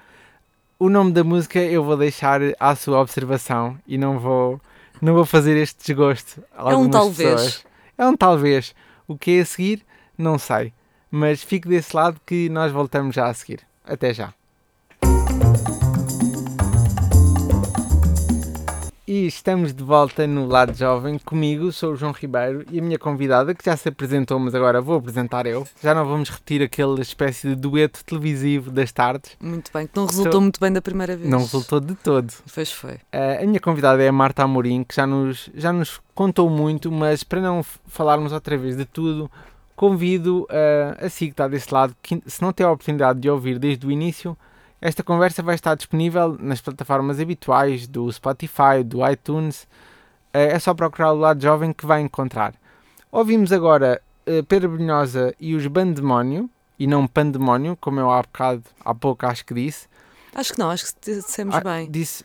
[0.78, 4.60] O nome da música eu vou deixar à sua observação e não vou
[5.02, 6.42] não vou fazer este desgosto.
[6.56, 7.34] É um talvez.
[7.34, 7.66] Pessoas.
[7.98, 8.72] É um talvez.
[9.06, 9.84] O que é a seguir,
[10.16, 10.72] não sei.
[11.10, 13.60] Mas fico desse lado que nós voltamos já a seguir.
[13.84, 14.32] Até já.
[19.06, 21.18] E estamos de volta no Lado Jovem.
[21.18, 24.80] Comigo sou o João Ribeiro e a minha convidada, que já se apresentou, mas agora
[24.80, 25.66] vou apresentar eu.
[25.82, 29.32] Já não vamos repetir aquela espécie de dueto televisivo das tardes.
[29.40, 30.40] Muito bem, que não resultou Estou...
[30.40, 31.28] muito bem da primeira vez.
[31.28, 32.32] Não resultou de todo.
[32.54, 32.94] Pois foi.
[32.94, 36.92] Uh, a minha convidada é a Marta Amorim, que já nos, já nos contou muito,
[36.92, 39.28] mas para não falarmos outra vez de tudo,
[39.74, 43.28] convido uh, a si que está desse lado, que se não tem a oportunidade de
[43.28, 44.38] ouvir desde o início
[44.82, 49.68] esta conversa vai estar disponível nas plataformas habituais do Spotify, do iTunes.
[50.32, 52.52] Eh, é só procurar o lado jovem que vai encontrar.
[53.10, 58.64] Ouvimos agora uh, Pedro Brunhosa e os Bandemónio, e não Pandemónio, como eu há bocado,
[58.84, 59.86] há pouco acho que disse.
[60.34, 61.88] Acho que não, acho que dissemos ah, bem.
[61.88, 62.24] Disse,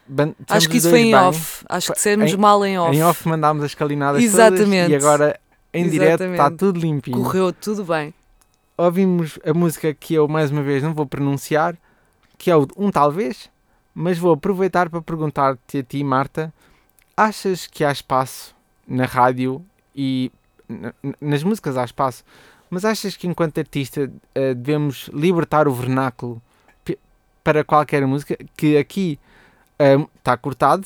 [0.49, 1.15] acho que isso foi em bem.
[1.15, 1.63] off.
[1.69, 2.95] Acho que dissemos em, mal em off.
[2.95, 4.87] Em off mandámos as calinadas Exatamente.
[4.87, 5.39] todas e agora
[5.71, 5.91] em Exatamente.
[5.91, 7.21] direto está tudo limpinho.
[7.21, 8.13] Correu tudo bem.
[8.75, 11.77] Ouvimos a música que eu mais uma vez não vou pronunciar,
[12.37, 13.49] que é o um talvez,
[13.93, 16.53] mas vou aproveitar para perguntar-te a ti, Marta,
[17.15, 18.55] achas que há espaço
[18.87, 20.31] na rádio e
[21.19, 22.23] nas músicas há espaço,
[22.69, 26.41] mas achas que enquanto artista uh, devemos libertar o vernáculo
[27.43, 29.17] para qualquer música, que aqui
[30.19, 30.85] está uh, cortado,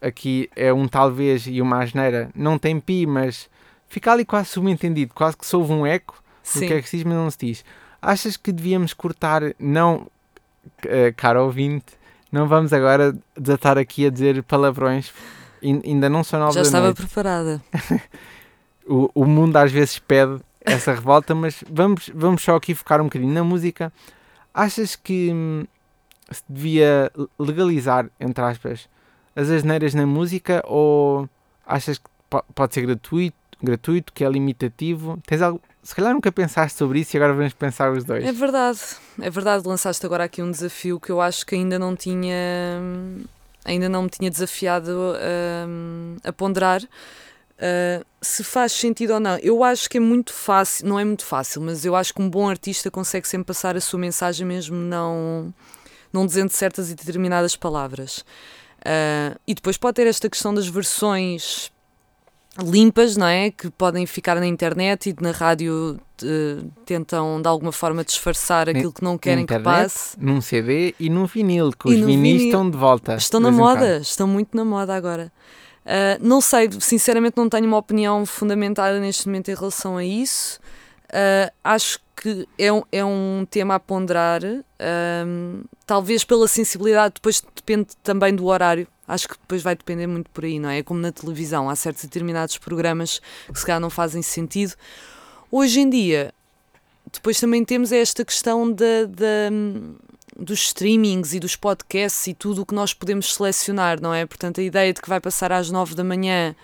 [0.00, 3.50] aqui é um talvez e uma asneira, não tem pi, mas
[3.88, 6.22] fica ali quase subentendido, quase que soube um eco
[6.54, 7.64] do que é que se diz, mas não se diz.
[8.00, 10.06] Achas que devíamos cortar, não
[10.84, 11.94] uh, caro ouvinte,
[12.30, 15.12] não vamos agora desatar aqui a dizer palavrões.
[15.62, 16.98] ainda não são nove Já estava noite.
[16.98, 17.62] preparada.
[18.86, 23.04] o, o mundo às vezes pede essa revolta, mas vamos, vamos só aqui focar um
[23.04, 23.92] bocadinho na música.
[24.52, 25.64] Achas que hum,
[26.30, 28.88] se devia legalizar, entre aspas,
[29.34, 31.28] as asneiras na música ou
[31.64, 32.04] achas que
[32.54, 35.18] pode ser gratuito, gratuito, que é limitativo?
[35.26, 38.24] Tens algo, se calhar nunca pensaste sobre isso e agora vamos pensar os dois.
[38.24, 38.80] É verdade,
[39.22, 39.68] é verdade.
[39.68, 42.34] Lançaste agora aqui um desafio que eu acho que ainda não tinha,
[43.64, 44.90] ainda não me tinha desafiado
[45.68, 46.82] um, a ponderar.
[46.82, 51.24] Uh, se faz sentido ou não, eu acho que é muito fácil, não é muito
[51.24, 54.76] fácil, mas eu acho que um bom artista consegue sempre passar a sua mensagem mesmo
[54.76, 55.54] não,
[56.12, 58.24] não dizendo certas e determinadas palavras.
[58.80, 61.70] Uh, e depois pode ter esta questão das versões
[62.62, 63.50] limpas, não é?
[63.50, 68.92] Que podem ficar na internet e na rádio uh, tentam de alguma forma disfarçar aquilo
[68.92, 70.16] que não querem internet, que passe.
[70.18, 73.16] Num CD e num vinil, que e os vinis estão de volta.
[73.16, 75.32] Estão na moda, estão muito na moda agora.
[75.84, 80.58] Uh, não sei, sinceramente não tenho uma opinião fundamentada neste momento em relação a isso.
[81.06, 84.40] Uh, acho que é um, é um tema a ponderar,
[85.84, 90.44] talvez pela sensibilidade, depois depende também do horário acho que depois vai depender muito por
[90.44, 90.78] aí, não é?
[90.78, 93.20] É como na televisão, há certos determinados programas
[93.52, 94.74] que se calhar não fazem sentido.
[95.50, 96.32] Hoje em dia,
[97.12, 99.50] depois também temos esta questão da, da,
[100.38, 104.26] dos streamings e dos podcasts e tudo o que nós podemos selecionar, não é?
[104.26, 106.54] Portanto, a ideia de que vai passar às nove da manhã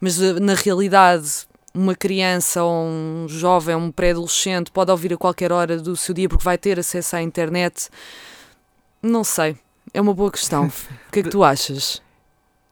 [0.00, 5.52] mas eh, na realidade uma criança ou um jovem, um pré-adolescente pode ouvir a qualquer
[5.52, 7.90] hora do seu dia porque vai ter acesso à internet.
[9.02, 9.58] Não sei,
[9.92, 10.66] é uma boa questão.
[11.08, 12.02] o que é que tu achas?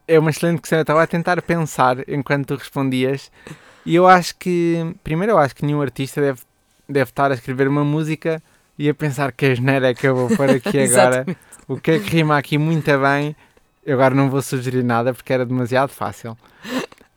[0.07, 0.79] É uma excelente questão.
[0.79, 3.31] Eu estava a tentar pensar enquanto tu respondias.
[3.85, 6.41] E eu acho que, primeiro, eu acho que nenhum artista deve,
[6.87, 8.41] deve estar a escrever uma música
[8.77, 11.25] e a pensar que a geneira é que eu vou pôr aqui agora.
[11.67, 13.35] O que é que rima aqui muito bem.
[13.85, 16.37] Eu agora não vou sugerir nada porque era demasiado fácil.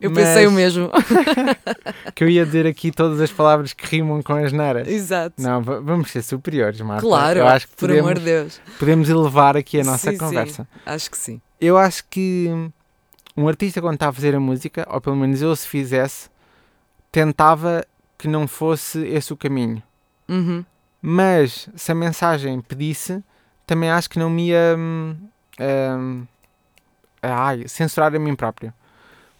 [0.00, 0.90] Eu Mas pensei o mesmo.
[2.14, 4.86] Que eu ia dizer aqui todas as palavras que rimam com as neiras.
[4.88, 5.40] Exato.
[5.40, 7.02] Não, va- vamos ser superiores, Marta.
[7.02, 8.60] Claro, Eu acho que por podemos, amor de Deus.
[8.78, 10.68] podemos elevar aqui a nossa Sim, sim, conversa.
[10.86, 11.40] acho que sim.
[11.60, 12.48] Eu acho que
[13.36, 16.28] um artista, quando está a fazer a música, ou pelo menos eu, se fizesse,
[17.12, 17.84] tentava
[18.16, 19.82] que não fosse esse o caminho.
[20.28, 20.64] Uhum.
[21.00, 23.22] Mas se a mensagem pedisse,
[23.66, 25.16] também acho que não me ia hum,
[25.60, 26.26] hum,
[27.22, 28.72] ai, censurar a mim próprio.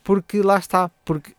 [0.08, 1.34] Porque lá está, porque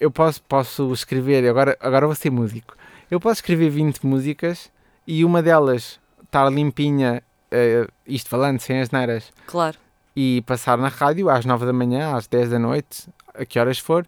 [0.00, 2.74] eu posso, posso escrever, agora, agora vou ser músico,
[3.10, 4.70] eu posso escrever 20 músicas
[5.06, 9.76] e uma delas estar limpinha, eh, isto falando sem as neiras, Claro.
[10.16, 13.78] e passar na rádio às 9 da manhã, às 10 da noite, a que horas
[13.78, 14.06] for,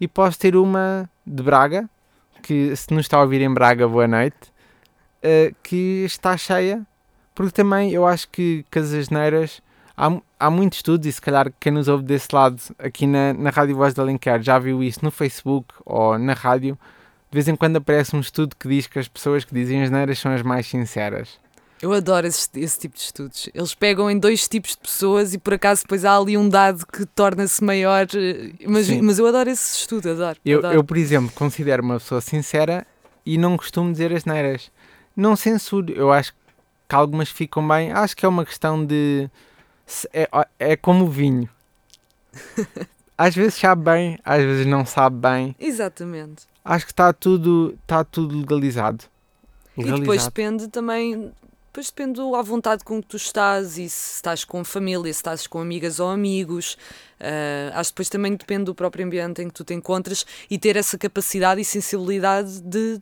[0.00, 1.90] e posso ter uma de Braga,
[2.40, 4.52] que se nos está a ouvir em Braga, boa noite,
[5.20, 6.86] eh, que está cheia,
[7.34, 9.60] porque também eu acho que, que as asneiras,
[9.98, 13.50] há, há muitos estudos, e se calhar quem nos ouve desse lado, aqui na, na
[13.50, 16.78] Rádio Voz da Alenquer, já viu isso no Facebook ou na rádio,
[17.30, 20.18] de vez em quando aparece um estudo que diz que as pessoas que dizem asneiras
[20.18, 21.38] são as mais sinceras.
[21.80, 23.48] Eu adoro esse, esse tipo de estudos.
[23.54, 26.84] Eles pegam em dois tipos de pessoas e por acaso depois há ali um dado
[26.86, 28.04] que torna-se maior.
[28.16, 29.00] eh, Mas, Sim.
[29.02, 30.38] mas eu adoro esse estudo, adoro.
[30.44, 30.74] Eu, adoro.
[30.74, 32.84] eu, por exemplo, considero uma pessoa sincera
[33.24, 34.72] e não costumo dizer as neiras.
[35.14, 35.92] Não censuro.
[35.92, 36.32] Eu acho
[36.88, 37.92] que algumas ficam bem.
[37.92, 39.30] Acho que é uma questão de.
[40.12, 41.48] É, é como o vinho.
[43.16, 45.56] Às vezes sabe bem, às vezes não sabe bem.
[45.58, 46.44] Exatamente.
[46.64, 49.06] Acho que está tudo, está tudo legalizado.
[49.76, 50.30] E depois Legalizado.
[50.30, 51.32] depende também.
[51.66, 55.48] Depois depende à vontade com que tu estás e se estás com família, se estás
[55.48, 56.78] com amigas ou amigos.
[57.18, 60.56] Ah, acho que depois também depende do próprio ambiente em que tu te encontras e
[60.56, 63.00] ter essa capacidade e sensibilidade de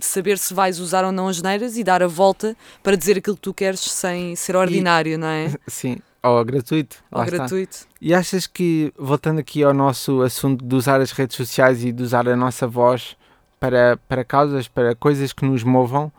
[0.00, 3.36] saber se vais usar ou não as neiras e dar a volta para dizer aquilo
[3.36, 5.54] que tu queres sem ser ordinário, não é?
[5.68, 5.98] Sim,
[6.30, 6.96] ou gratuito.
[7.10, 7.36] Ou lá está.
[7.38, 7.86] gratuito.
[8.00, 12.02] E achas que, voltando aqui ao nosso assunto de usar as redes sociais e de
[12.02, 13.16] usar a nossa voz
[13.60, 16.10] para, para causas, para coisas que nos movam,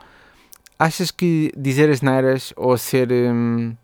[0.79, 3.09] achas que dizer as neiras ou ser.
[3.11, 3.75] hum,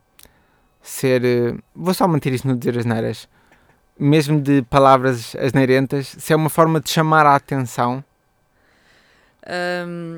[0.81, 1.23] ser.
[1.23, 3.29] eh, vou só manter isto no dizer as neiras,
[3.99, 8.03] mesmo de palavras asneirentas, se é uma forma de chamar a atenção?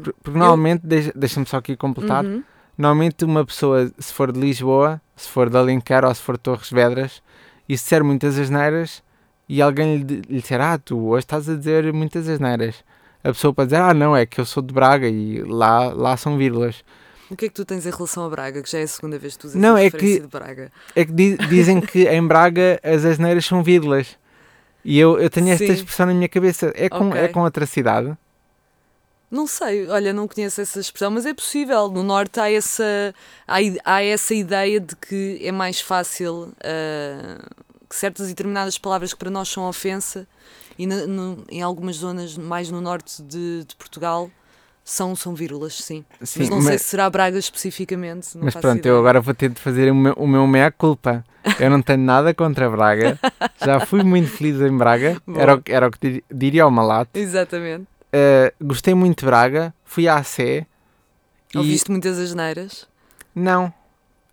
[0.04, 2.44] Por- Porque normalmente, deixa- deixa-me só aqui completar, uhum.
[2.78, 6.42] Normalmente uma pessoa, se for de Lisboa, se for de Alenquer ou se for de
[6.44, 7.22] Torres Vedras,
[7.70, 9.04] e se disser muitas asneiras,
[9.48, 12.84] e alguém lhe, lhe disser, ah, tu hoje estás a dizer muitas asneiras.
[13.24, 16.18] A pessoa pode dizer, ah, não, é que eu sou de Braga e lá, lá
[16.18, 16.84] são vírgulas.
[17.32, 18.62] O que é que tu tens em relação a Braga?
[18.62, 20.72] Que já é a segunda vez que tu usas Não, é que- de Braga.
[20.96, 24.18] É que di- dizem que em Braga as asneiras são vírgulas.
[24.84, 25.72] E eu, eu tenho esta Sim.
[25.74, 26.74] expressão na minha cabeça.
[26.76, 27.28] É com, é Ok.
[27.30, 28.16] com outra cidade?
[29.34, 31.90] Não sei, olha, não conheço essa expressão, mas é possível.
[31.90, 33.16] No Norte há essa,
[33.48, 37.40] há, há essa ideia de que é mais fácil ah,
[37.90, 40.28] que certas e determinadas palavras que para nós são ofensa,
[40.78, 44.30] e no- em algumas zonas mais no norte de, de Portugal
[44.86, 46.04] são, são vírgulas, sim.
[46.22, 48.38] Sim, mas não sei se será Braga especificamente.
[48.38, 48.92] Mas pronto, ideia.
[48.94, 51.24] eu agora vou ter de fazer o meu, o meu meia-culpa.
[51.60, 53.18] Eu não tenho nada contra Braga.
[53.64, 55.22] Já fui muito feliz em Braga.
[55.36, 57.18] Era o, que- era o que dir- diria ao Malato.
[57.18, 57.88] Exatamente.
[58.14, 59.74] Uh, gostei muito de Braga.
[59.84, 60.66] Fui à Sé.
[61.54, 62.88] E Ouviste muitas asneiras?
[63.36, 63.74] não.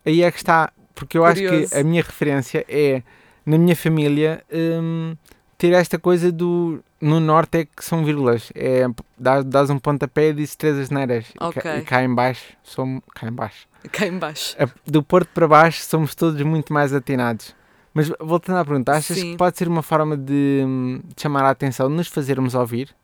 [0.05, 0.73] Aí é que está.
[0.95, 1.71] Porque eu acho Curioso.
[1.73, 3.03] que a minha referência é,
[3.45, 5.15] na minha família, hum,
[5.59, 6.83] ter esta coisa do...
[7.01, 8.51] No norte é que são vírgulas.
[8.55, 8.87] É,
[9.19, 11.27] dás, dás um pontapé e dizes três asneiras.
[11.35, 11.77] E cá-.
[11.79, 13.03] E cá em baixo, somos...
[13.15, 13.69] Cá em baixo.
[13.93, 14.57] Cá em baixo.
[14.59, 17.55] A- do Porto para baixo somos todos muito mais atinados.
[17.93, 19.33] Mas voltando à pergunta, achas Sim.
[19.33, 22.95] que pode ser uma forma de, hum, de chamar a atenção, de nos fazermos ouvir?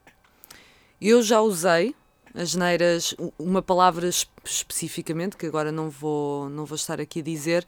[1.01, 1.95] Eu já usei
[2.35, 7.23] as neiras, uma palavra espe- especificamente, que agora não vou, não vou estar aqui a
[7.23, 7.67] dizer,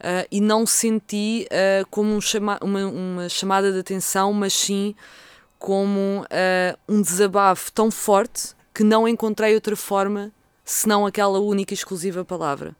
[0.00, 4.94] ah, e não senti ah, como um chama uma, uma chamada de atenção, mas sim
[5.58, 10.32] como ah, um desabafo tão forte que não encontrei outra forma
[10.64, 12.74] senão aquela única e exclusiva palavra.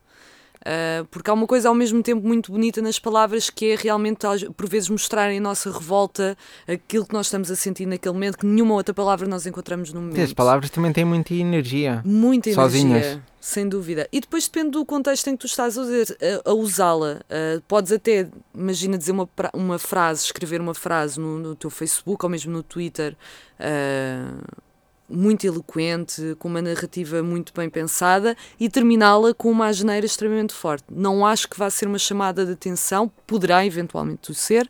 [0.66, 4.26] Uh, porque há uma coisa ao mesmo tempo muito bonita nas palavras que é realmente,
[4.56, 6.36] por vezes, mostrarem a nossa revolta,
[6.66, 10.00] aquilo que nós estamos a sentir naquele momento, que nenhuma outra palavra nós encontramos no
[10.00, 10.20] momento.
[10.20, 12.02] As palavras também têm muita energia.
[12.04, 13.04] Muita sozinhas.
[13.04, 14.08] energia, sem dúvida.
[14.10, 17.20] E depois depende do contexto em que tu estás a usá-la.
[17.30, 22.24] Uh, podes até, imagina, dizer uma, uma frase, escrever uma frase no, no teu Facebook
[22.24, 23.16] ou mesmo no Twitter.
[23.60, 24.65] Uh,
[25.08, 30.84] muito eloquente, com uma narrativa muito bem pensada e terminá-la com uma geneira extremamente forte.
[30.90, 34.68] Não acho que vá ser uma chamada de atenção, poderá eventualmente ser,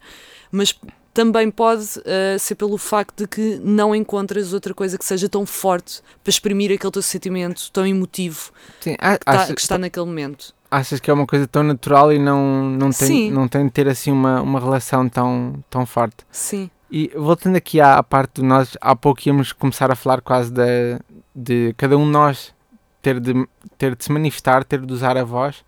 [0.51, 0.79] mas
[1.17, 5.47] também pode uh, ser pelo facto de que não encontras outra coisa que seja tão
[5.47, 10.55] forte para exprimir aquele teu sentimento tão emotivo Sim, que, está, que está naquele momento.
[10.71, 13.89] Achas que é uma coisa tão natural e não, não, tem, não tem de ter
[13.89, 16.19] assim uma, uma relação tão, tão forte?
[16.31, 16.71] Sim.
[16.91, 20.53] E voltando aqui à, à parte de nós, há pouco íamos começar a falar quase
[20.53, 20.99] de,
[21.35, 22.55] de cada um de nós
[23.03, 23.47] ter de,
[23.79, 25.65] ter de se manifestar, ter de usar a voz,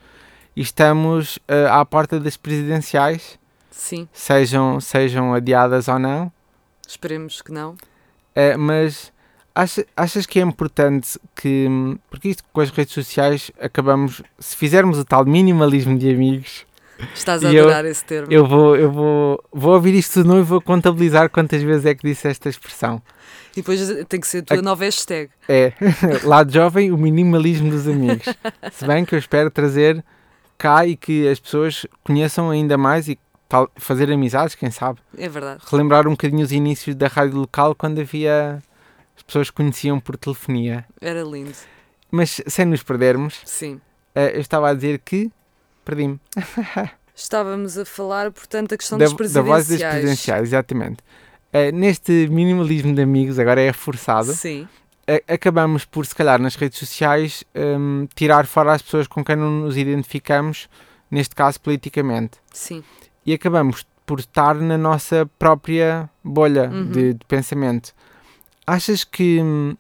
[0.57, 3.39] e estamos uh, à porta das presidenciais,
[3.79, 4.09] Sim.
[4.13, 6.33] Sejam, sejam adiadas ou não.
[6.87, 7.75] Esperemos que não.
[7.75, 9.13] Uh, mas
[9.55, 11.69] acha, achas que é importante que,
[12.11, 16.67] porque isto com as redes sociais acabamos, se fizermos o tal minimalismo de amigos,
[17.15, 18.33] Estás a adorar eu, esse termo.
[18.33, 21.95] Eu vou, eu vou, vou ouvir isto de novo e vou contabilizar quantas vezes é
[21.95, 23.01] que disse esta expressão.
[23.53, 25.31] E depois tem que ser a tua a, nova hashtag.
[25.49, 25.73] É,
[26.25, 28.25] lado jovem, o minimalismo dos amigos.
[28.73, 30.05] Se bem que eu espero trazer
[30.57, 33.19] cá e que as pessoas conheçam ainda mais e
[33.49, 35.01] tal, fazer amizades, quem sabe.
[35.17, 35.63] É verdade.
[35.67, 38.63] Relembrar um bocadinho os inícios da rádio local quando havia.
[39.17, 40.85] as pessoas conheciam por telefonia.
[41.01, 41.55] Era lindo.
[42.11, 43.81] Mas sem nos perdermos, Sim.
[44.15, 45.31] Eh, eu estava a dizer que
[45.89, 46.21] perdi-me.
[47.15, 49.47] Estávamos a falar, portanto, da questão da, das presidenciais.
[49.47, 50.99] Da voz das presidenciais, exatamente.
[51.53, 54.33] Uh, neste minimalismo de amigos, agora é forçado.
[54.35, 54.69] Sim.
[55.09, 59.35] Uh, acabamos por, se calhar, nas redes sociais, um, tirar fora as pessoas com quem
[59.35, 60.69] não nos identificamos,
[61.11, 62.39] neste caso politicamente.
[62.53, 62.85] Sim.
[63.25, 66.91] E acabamos por estar na nossa própria bolha uhum.
[66.91, 67.95] de, de, pensamento.
[68.67, 69.77] Achas que hum,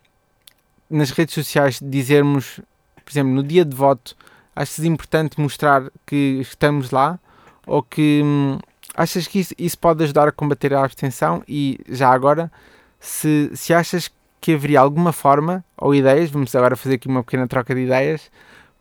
[0.91, 2.61] nas redes sociais dizermos,
[3.05, 4.17] por exemplo, no dia de voto,
[4.59, 7.19] achas importante mostrar que estamos lá?
[7.67, 8.59] Ou que hum,
[8.95, 11.43] achas que isso, isso, pode ajudar a combater a abstenção?
[11.47, 12.51] E já agora
[12.99, 17.47] se, se achas que haveria alguma forma ou ideias, vamos agora fazer aqui uma pequena
[17.47, 18.31] troca de ideias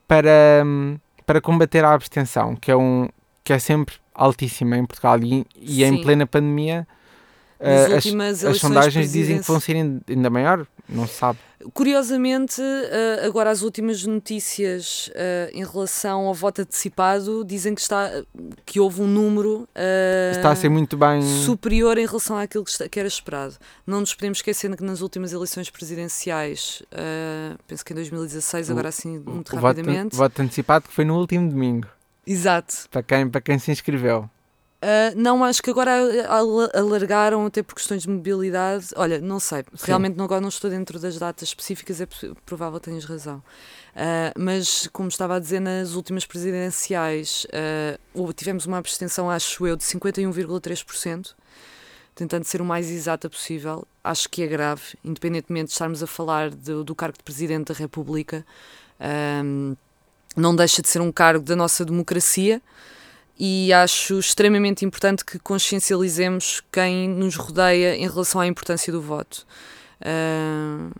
[0.07, 3.07] para, hum, para combater a abstenção, que é, um,
[3.43, 6.87] que é sempre altíssima em Portugal e, e em plena pandemia
[7.59, 9.75] as, as sondagens dizem que vão ser
[10.07, 11.39] ainda maior, não se sabe.
[11.73, 18.09] Curiosamente, eh, agora as últimas notícias eh, em relação ao voto antecipado dizem que, está,
[18.65, 22.71] que houve um número eh, está a ser muito bem superior em relação àquilo que,
[22.71, 23.55] está, que era esperado.
[23.85, 26.83] Não nos podemos esquecer que nas últimas eleições presidenciais,
[27.67, 30.15] penso que em 2016, agora assim muito o rapidamente.
[30.15, 31.87] Voto, voto antecipado que foi no último domingo.
[32.25, 32.89] Exato.
[32.91, 34.29] Para quem, para quem se inscreveu.
[34.77, 35.91] Uh, não, acho que agora
[36.71, 38.89] alargaram até por questões de mobilidade.
[38.95, 39.87] Olha, não sei, Sim.
[39.87, 42.07] realmente agora não estou dentro das datas específicas, é
[42.45, 43.37] provável que tenhas razão.
[43.95, 47.47] Uh, mas, como estava a dizer, nas últimas presidenciais
[48.15, 51.33] uh, tivemos uma abstenção, acho eu, de 51,3%,
[52.13, 53.87] tentando ser o mais exata possível.
[54.03, 57.73] Acho que é grave, independentemente de estarmos a falar de, do cargo de Presidente da
[57.73, 58.45] República,
[60.35, 62.61] não deixa de ser um cargo da nossa democracia
[63.39, 69.45] e acho extremamente importante que consciencializemos quem nos rodeia em relação à importância do voto.
[70.01, 70.91] Uh,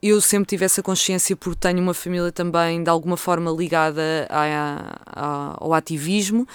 [0.00, 4.94] eu sempre tive essa consciência porque tenho uma família também de alguma forma ligada a,
[5.06, 6.46] a, ao ativismo,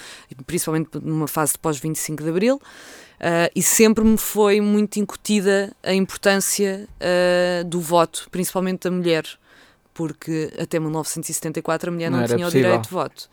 [0.46, 5.92] principalmente numa fase de pós-25 de Abril, uh, e sempre me foi muito incutida a
[5.92, 9.24] importância uh, do voto, principalmente da mulher,
[9.92, 12.60] porque até 1974 a mulher não, não tinha possível.
[12.60, 13.28] o direito de voto.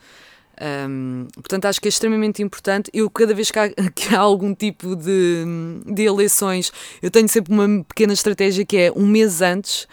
[0.61, 2.91] Um, portanto, acho que é extremamente importante.
[2.93, 5.43] Eu, cada vez que há, que há, algum tipo de,
[5.85, 9.87] de eleições, eu tenho sempre uma pequena estratégia que é um mês antes,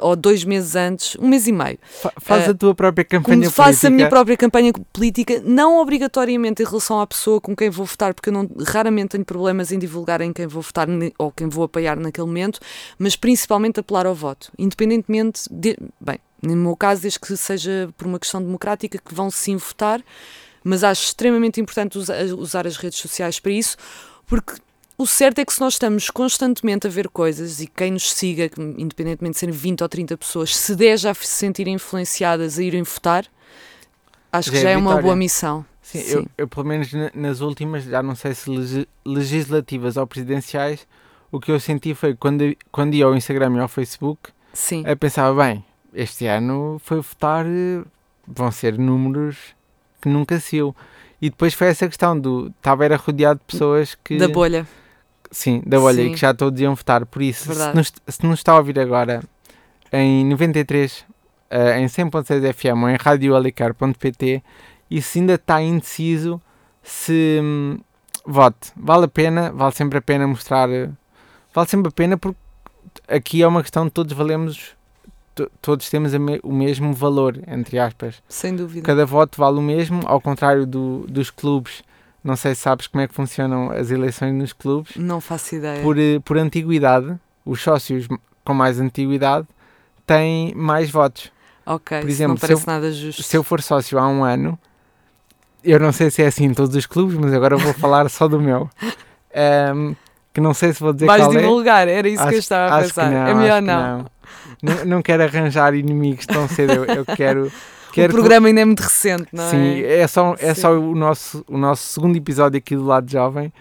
[0.00, 1.78] ou dois meses antes, um mês e meio.
[2.22, 3.62] Faz uh, a tua própria campanha política.
[3.62, 7.84] Faço a minha própria campanha política, não obrigatoriamente em relação à pessoa com quem vou
[7.84, 11.48] votar, porque eu não, raramente tenho problemas em divulgar em quem vou votar ou quem
[11.50, 12.60] vou apoiar naquele momento,
[12.98, 15.76] mas principalmente apelar ao voto, independentemente de.
[16.00, 16.18] Bem,
[16.48, 20.02] no meu caso, desde que seja por uma questão democrática, que vão sim votar,
[20.62, 23.76] mas acho extremamente importante usar as redes sociais para isso,
[24.26, 24.54] porque
[24.96, 28.50] o certo é que se nós estamos constantemente a ver coisas e quem nos siga,
[28.78, 32.82] independentemente de serem 20 ou 30 pessoas, se 10 já se sentirem influenciadas a irem
[32.82, 33.26] votar,
[34.32, 35.64] acho já que já é, é uma boa missão.
[35.82, 36.12] Sim, Sim.
[36.12, 40.86] Eu, eu, pelo menos nas últimas, já não sei se legislativas ou presidenciais,
[41.30, 44.84] o que eu senti foi quando, quando ia ao Instagram e ao Facebook, Sim.
[44.86, 45.64] eu pensava, bem,
[45.94, 47.46] este ano foi votar
[48.26, 49.36] vão ser números
[50.00, 50.74] que nunca se viu.
[51.20, 52.48] E depois foi essa questão do.
[52.48, 54.18] Estava era rodeado de pessoas que.
[54.18, 54.66] Da bolha.
[55.30, 56.12] Sim, da bolha e Sim.
[56.12, 57.04] que já todos iam votar.
[57.06, 59.22] Por isso, se nos, se nos está a ouvir agora
[59.92, 61.04] em 93,
[61.50, 64.42] eh, em 100.6 FM ou em radioalicar.pt
[64.90, 66.40] e se ainda está indeciso,
[66.82, 67.78] se hum,
[68.26, 68.70] vote.
[68.76, 70.68] Vale a pena, vale sempre a pena mostrar.
[70.70, 70.90] eh,
[71.54, 72.38] Vale sempre a pena porque
[73.08, 74.76] aqui é uma questão de todos valemos.
[75.34, 78.22] To- Todos temos me- o mesmo valor, entre aspas.
[78.28, 78.86] Sem dúvida.
[78.86, 81.82] Cada voto vale o mesmo, ao contrário do- dos clubes.
[82.22, 85.82] Não sei se sabes como é que funcionam as eleições nos clubes Não faço ideia.
[85.82, 87.14] por, eh, por antiguidade,
[87.44, 88.08] os sócios
[88.44, 89.46] com mais antiguidade
[90.06, 91.30] têm mais votos.
[91.66, 93.22] ok, por exemplo, não parece nada justo.
[93.22, 94.58] Se eu for sócio há um ano,
[95.62, 98.08] eu não sei se é assim em todos os clubes, mas agora eu vou falar
[98.10, 98.70] só do meu.
[99.34, 99.94] Ahm,
[100.32, 101.40] que não sei se vou dizer Vais qual é.
[101.40, 103.10] divulgar, era isso que eu Acho- estava a acho pensar.
[103.10, 104.06] não, é melhor acho que não.
[104.62, 106.72] Não, não quero arranjar inimigos tão cedo.
[106.72, 107.50] Eu, eu quero.
[107.88, 110.00] O quero que- programa ainda é muito recente, não Sim, é?
[110.00, 110.60] é só, é Sim.
[110.62, 113.52] só o, nosso, o nosso segundo episódio aqui do lado jovem.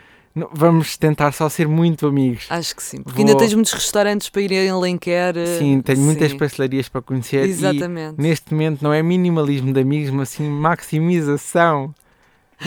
[0.52, 2.48] Vamos tentar só ser muito amigos.
[2.50, 3.04] Acho que sim.
[3.04, 5.38] Porque Vou- ainda tens muitos restaurantes para ir em Lenquer.
[5.38, 6.38] eh, Sim, tenho muitas sim.
[6.40, 8.16] pastelarias para conhecer Exatamente.
[8.20, 11.94] neste momento não é minimalismo de amigos, mas sim maximização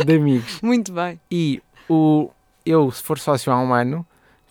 [0.05, 0.61] de amigos.
[0.63, 1.19] Muito bem.
[1.29, 2.31] E o,
[2.65, 4.07] eu, se for sócio há um ano,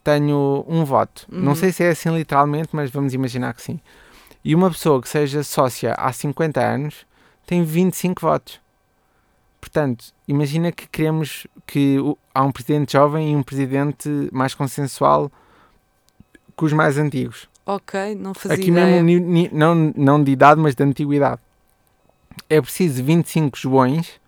[0.06, 1.26] tenho um voto.
[1.30, 1.56] Não Uhum.
[1.56, 3.80] sei se é assim literalmente, mas vamos imaginar que sim.
[4.44, 7.06] E uma pessoa que seja sócia há 50 anos
[7.48, 8.62] tem 25 votos.
[9.60, 11.98] Portanto, imagina que queremos que
[12.34, 15.32] há um presidente jovem e um presidente mais consensual
[16.56, 17.50] com os mais antigos.
[17.66, 19.02] Ok, não fazia Aqui ideia.
[19.02, 21.42] mesmo, não, não de idade, mas de antiguidade.
[22.48, 24.20] É preciso 25 joões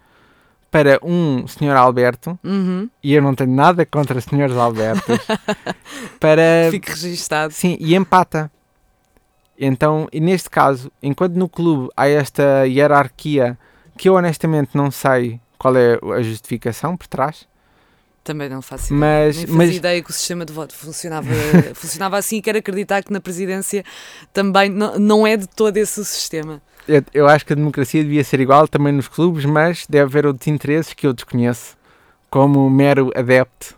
[0.70, 2.90] para um senhor Alberto, Uhum.
[3.04, 5.20] e eu não tenho nada contra senhores Albertos,
[6.20, 6.68] para...
[6.72, 7.54] Fique registado.
[7.54, 8.52] Sim, e empata.
[9.60, 13.58] Então, e neste caso, enquanto no clube há esta hierarquia
[13.98, 17.48] que eu honestamente não sei qual é a justificação por trás,
[18.24, 19.00] Também não faço ideia.
[19.28, 21.28] mas, Nem mas ideia que o sistema de voto funcionava,
[21.74, 23.84] funcionava assim e quero acreditar que na presidência
[24.32, 26.62] também não, não é de todo esse o sistema.
[26.88, 30.26] Eu, eu acho que a democracia devia ser igual também nos clubes, mas deve haver
[30.26, 31.76] outros interesses que eu desconheço,
[32.30, 33.76] como mero adepto,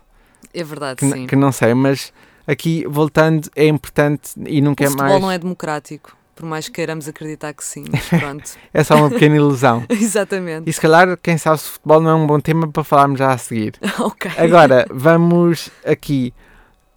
[0.52, 1.26] É verdade, que, sim.
[1.26, 2.12] que não sei, mas
[2.46, 5.22] aqui voltando é importante e nunca o é futebol mais.
[5.22, 7.84] não é democrático, por mais que queiramos acreditar que sim,
[8.18, 8.52] pronto.
[8.72, 9.84] é só uma pequena ilusão.
[9.90, 10.68] Exatamente.
[10.68, 13.32] E se calhar, quem sabe se futebol não é um bom tema para falarmos já
[13.32, 13.74] a seguir.
[14.00, 14.30] ok.
[14.36, 16.32] Agora, vamos aqui.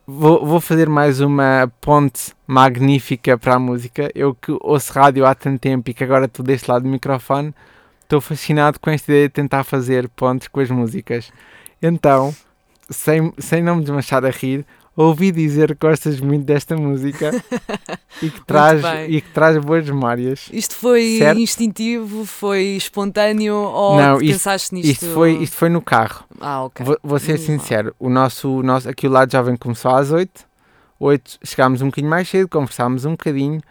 [0.05, 4.11] Vou, vou fazer mais uma ponte magnífica para a música.
[4.13, 7.55] Eu que ouço rádio há tanto tempo e que agora estou deste lado do microfone,
[8.01, 11.31] estou fascinado com esta ideia de tentar fazer pontes com as músicas.
[11.81, 12.35] Então,
[12.89, 14.65] sem, sem não me desmanchar a rir,
[14.95, 17.31] ouvi dizer que gostas muito desta música
[18.21, 20.49] e, que traz, e que traz boas memórias.
[20.51, 21.39] Isto foi Certo?
[21.39, 24.91] instintivo, foi espontâneo ou Não, isto- pensaste nisto?
[24.91, 26.25] Isto foi, isto foi no carro.
[26.39, 26.85] Ah, ok.
[26.85, 30.45] Vou, vou ser sincero, o nosso, o nosso, aqui o lado jovem começou às 8,
[30.99, 33.61] 8 chegámos um bocadinho mais cedo, conversámos um bocadinho.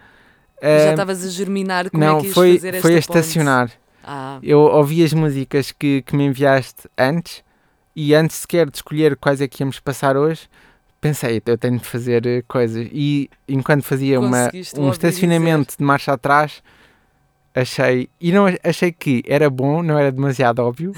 [0.61, 3.71] Já estavas a germinar como não, é que ias foi, fazer esta foi a estacionar.
[4.03, 7.43] Ah, Eu ouvi as músicas que, que me enviaste antes
[7.95, 10.47] e antes sequer de escolher quais é que íamos passar hoje,
[11.03, 12.87] pensei, eu tenho de fazer eh, coisas.
[12.91, 16.63] E enquanto fazia uma, um estacionamento de marcha atrás,
[17.53, 20.93] achei, e não achei que era bom, não era demasiado óbvio,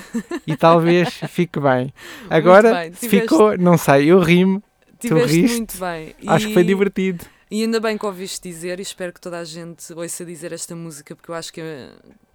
[0.46, 1.94] e talvez fique bem.
[2.30, 4.62] Agora, bem, tiveste- ficou, não sei, eu rimo,
[5.00, 5.56] tiveste riste?
[5.58, 6.16] muito bem.
[6.28, 7.26] acho que foi E- divertido.
[7.52, 10.76] E ainda bem que ouviste dizer, e espero que toda a gente ouça dizer esta
[10.76, 11.90] música, porque eu acho que é,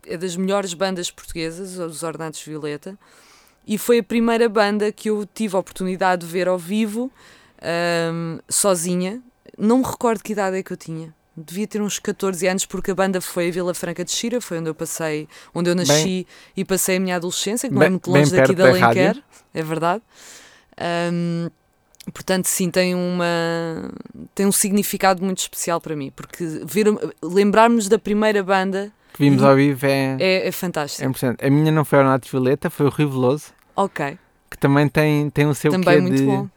[0.06, 2.96] é das melhores bandas portuguesas, os Ornatos Violeta,
[3.66, 7.10] e foi a primeira banda que eu tive a oportunidade de ver ao vivo,
[7.62, 9.20] ahm, sozinha.
[9.58, 11.12] Não me recordo que idade é que eu tinha.
[11.36, 14.58] Devia ter uns 14 anos, porque a banda foi a Vila Franca de Xira, foi
[14.58, 17.90] onde eu passei, onde eu nasci e passei a minha adolescência, que não é Bem-
[17.92, 19.22] muito bem longe daqui da Alenquer,
[19.54, 20.02] é verdade.
[20.78, 21.48] Ahm,
[22.12, 23.90] portanto, sim, tem uma
[24.34, 26.86] tem um significado muito especial para mim, porque ver,
[27.22, 31.08] lembrarmos da primeira banda Que vimos ao vivo é, é, é é fantástico.
[31.08, 31.44] importante.
[31.44, 33.46] A minha não foi o Ornato Violeta, foi o Riveloso,
[33.76, 34.18] ok,
[34.50, 36.48] que também tem, tem o seu também quê muito de, bom,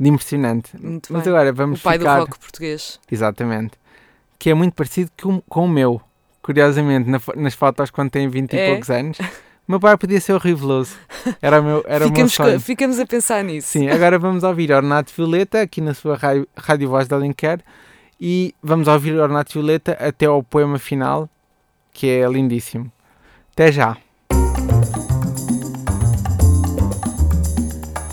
[0.00, 0.70] de impressionante.
[0.80, 1.32] muito Mas bem.
[1.32, 2.14] agora O vamos pai ficar...
[2.16, 2.98] do rock português.
[3.10, 3.72] Exatamente.
[4.38, 6.00] Que é muito parecido com, com o meu.
[6.42, 8.64] Curiosamente, na nas fotos quando tem 20 É.
[8.66, 9.24] e poucos anos, o
[9.68, 10.96] meu pai podia ser o Riveloso.
[11.42, 12.60] Era o meu, era o meu ficamos, sonho.
[12.60, 13.68] ficamos a pensar nisso.
[13.68, 17.60] Sim, agora vamos ouvir Ornato Violeta aqui na sua rádio, rádio Voz da Alenquer
[18.18, 21.28] e vamos ouvir Ornato Violeta até ao poema final,
[21.92, 22.90] que é lindíssimo.
[23.52, 23.98] Até já.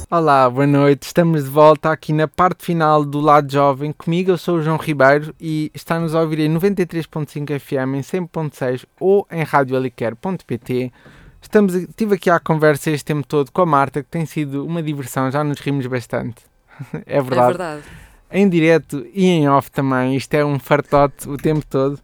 [0.09, 1.03] Olá, boa noite.
[1.03, 3.91] Estamos de volta aqui na parte final do Lado Jovem.
[3.91, 8.85] Comigo eu sou o João Ribeiro e está-nos a ouvir em 93.5 FM, em 100.6
[9.01, 10.93] ou em radioaliquer.pt.
[11.41, 14.81] Estamos, estive aqui à conversa este tempo todo com a Marta, que tem sido uma
[14.81, 16.37] diversão, já nos rimos bastante.
[17.05, 17.41] é verdade.
[17.41, 17.83] É verdade.
[18.31, 21.99] Em direto e em off também, isto é um fartote o tempo todo.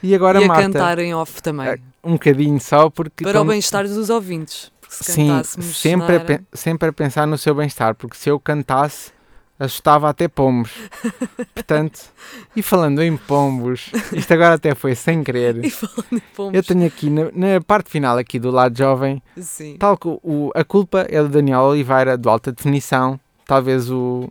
[0.00, 1.66] E agora, e a Marta, cantar em off também.
[1.66, 3.24] É, um bocadinho só, porque...
[3.24, 4.70] para o como- bem-estar dos ouvintes.
[4.90, 9.12] Se Sim, cantássemos sempre a, sempre a pensar no seu bem-estar, porque se eu cantasse,
[9.56, 10.72] assustava até pombos.
[11.54, 12.00] Portanto,
[12.56, 15.62] e falando em pombos, isto agora até foi sem querer.
[15.64, 19.22] E falando em pombos, Eu tenho aqui, na, na parte final aqui do lado jovem,
[19.38, 19.76] sim.
[19.78, 23.18] tal que o, a culpa é do Daniel Oliveira, do Alta Definição.
[23.46, 24.28] Talvez o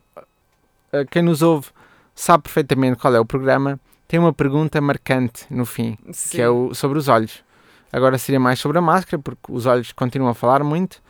[1.09, 1.67] quem nos ouve
[2.15, 3.79] sabe perfeitamente qual é o programa.
[4.07, 6.37] Tem uma pergunta marcante no fim sim.
[6.37, 7.43] que é o, sobre os olhos.
[7.91, 11.01] Agora seria mais sobre a máscara, porque os olhos continuam a falar muito.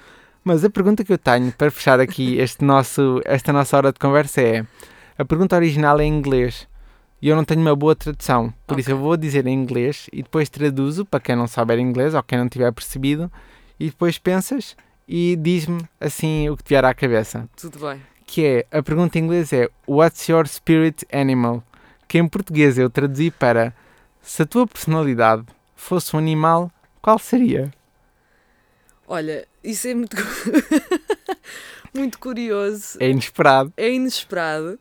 [0.44, 4.00] Mas a pergunta que eu tenho para fechar aqui este nosso, esta nossa hora de
[4.00, 4.66] conversa é:
[5.18, 6.68] a pergunta original é em inglês
[7.22, 10.24] e eu não tenho uma boa tradução, por isso eu vou dizer em inglês e
[10.24, 13.30] depois traduzo para quem não souber inglês ou quem não tiver percebido,
[13.78, 14.76] e depois pensas
[15.06, 17.50] e diz-me assim o que te vier à cabeça.
[17.58, 18.02] Tudo bem.
[18.26, 21.64] Que é a pergunta em inglês é: What's your spirit animal?
[22.08, 23.74] Que em português eu traduzi para
[24.22, 25.44] se a tua personalidade
[25.82, 26.72] fosse um animal,
[27.02, 27.72] qual seria?
[29.08, 30.16] Olha, isso é muito,
[31.94, 32.98] muito curioso.
[33.00, 33.74] É inesperado.
[33.76, 34.80] É inesperado.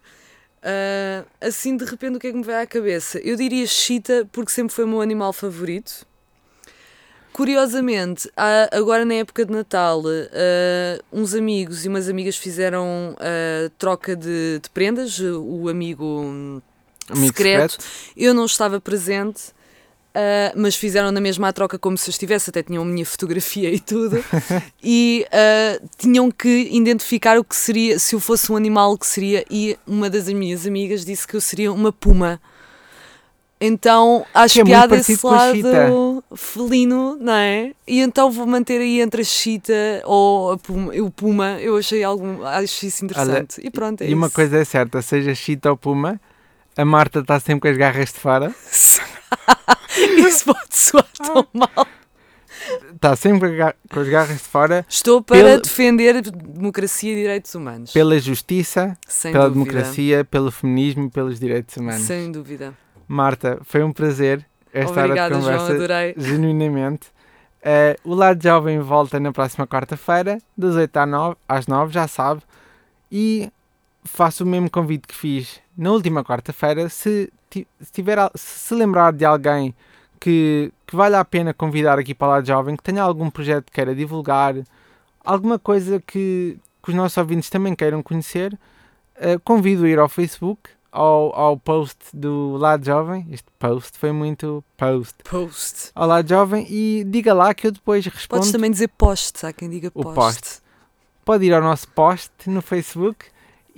[0.63, 3.19] Ah, assim, de repente, o que é que me veio à cabeça?
[3.21, 6.07] Eu diria chita, porque sempre foi o meu animal favorito.
[7.33, 13.71] Curiosamente, há- agora na época de Natal, ah, uns amigos e umas amigas fizeram ah,
[13.79, 15.19] troca de, de prendas.
[15.21, 16.61] O amigo hum,
[17.09, 17.79] Amigo secreto.
[18.17, 19.53] Eu não estava presente,
[20.15, 23.07] ah, mas fizeram na mesma a troca como se eu estivesse, até tinham a minha
[23.07, 24.23] fotografia e tudo.
[24.83, 29.07] e ah, tinham que identificar o que seria, se eu fosse um animal, o que
[29.07, 29.45] seria.
[29.51, 32.41] E uma das minhas amigas disse que eu seria uma puma.
[33.61, 35.69] Então acho Que é muito piada parecido esse com a chita.
[35.69, 37.73] lado felino, não é?
[37.89, 39.73] E então vou manter aí entre a chita
[40.05, 41.59] ou a puma, o puma.
[41.61, 43.61] Eu achei algum, acho isso interessante.
[43.61, 44.35] e pronto, é E uma isso.
[44.37, 46.21] coisa é certa: seja chita ou puma,
[46.79, 48.55] a Marta está sempre com as garras de fora.
[50.19, 51.87] Isso pode soar tão mal.
[52.95, 53.51] Está sempre
[53.91, 57.93] com as garras de fora Estou para Pela- defender democracia e direitos humanos.
[57.93, 59.65] pela justiça, Sem pela dúvida.
[59.73, 62.03] democracia, pelo feminismo e pelos direitos humanos.
[62.03, 62.75] Sem dúvida.
[63.07, 65.75] Marta, foi um prazer esta hora Obrigada, de João, conversa.
[65.75, 66.15] adorei.
[66.17, 67.07] genuinamente.
[67.63, 72.07] Eh, o Lado Jovem volta na próxima quarta-feira, das 8 às 9, às 9, já
[72.07, 72.43] sabe.
[73.11, 73.51] E
[74.05, 76.89] faço o mesmo convite que fiz na última quarta-feira.
[76.89, 79.73] Se, se tiver, se se lembrar de alguém
[80.19, 83.67] que, que vale a pena convidar aqui para o Lado Jovem, que tenha algum projeto
[83.67, 84.57] que queira divulgar,
[85.25, 88.59] alguma coisa que, que os nossos ouvintes também queiram conhecer,
[89.15, 93.27] eh, convido a ir ao Facebook, ao, ao post do Lado Jovem.
[93.31, 95.15] Este post foi muito post.
[95.23, 95.91] Post.
[95.95, 98.41] Olá, jovem, e diga lá que eu depois respondo.
[98.41, 100.15] Podes também dizer post, há quem diga O post.
[100.15, 100.63] post.
[101.25, 103.27] Pode ir ao nosso post no Facebook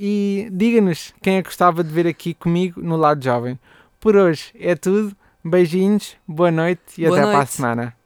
[0.02, 3.58] e diga-nos quem é que gostava de ver aqui comigo no lado jovem.
[4.00, 5.14] Por hoje é tudo.
[5.44, 7.52] Beijinhos, boa noite e Boa até para a noite.
[7.52, 7.99] semana.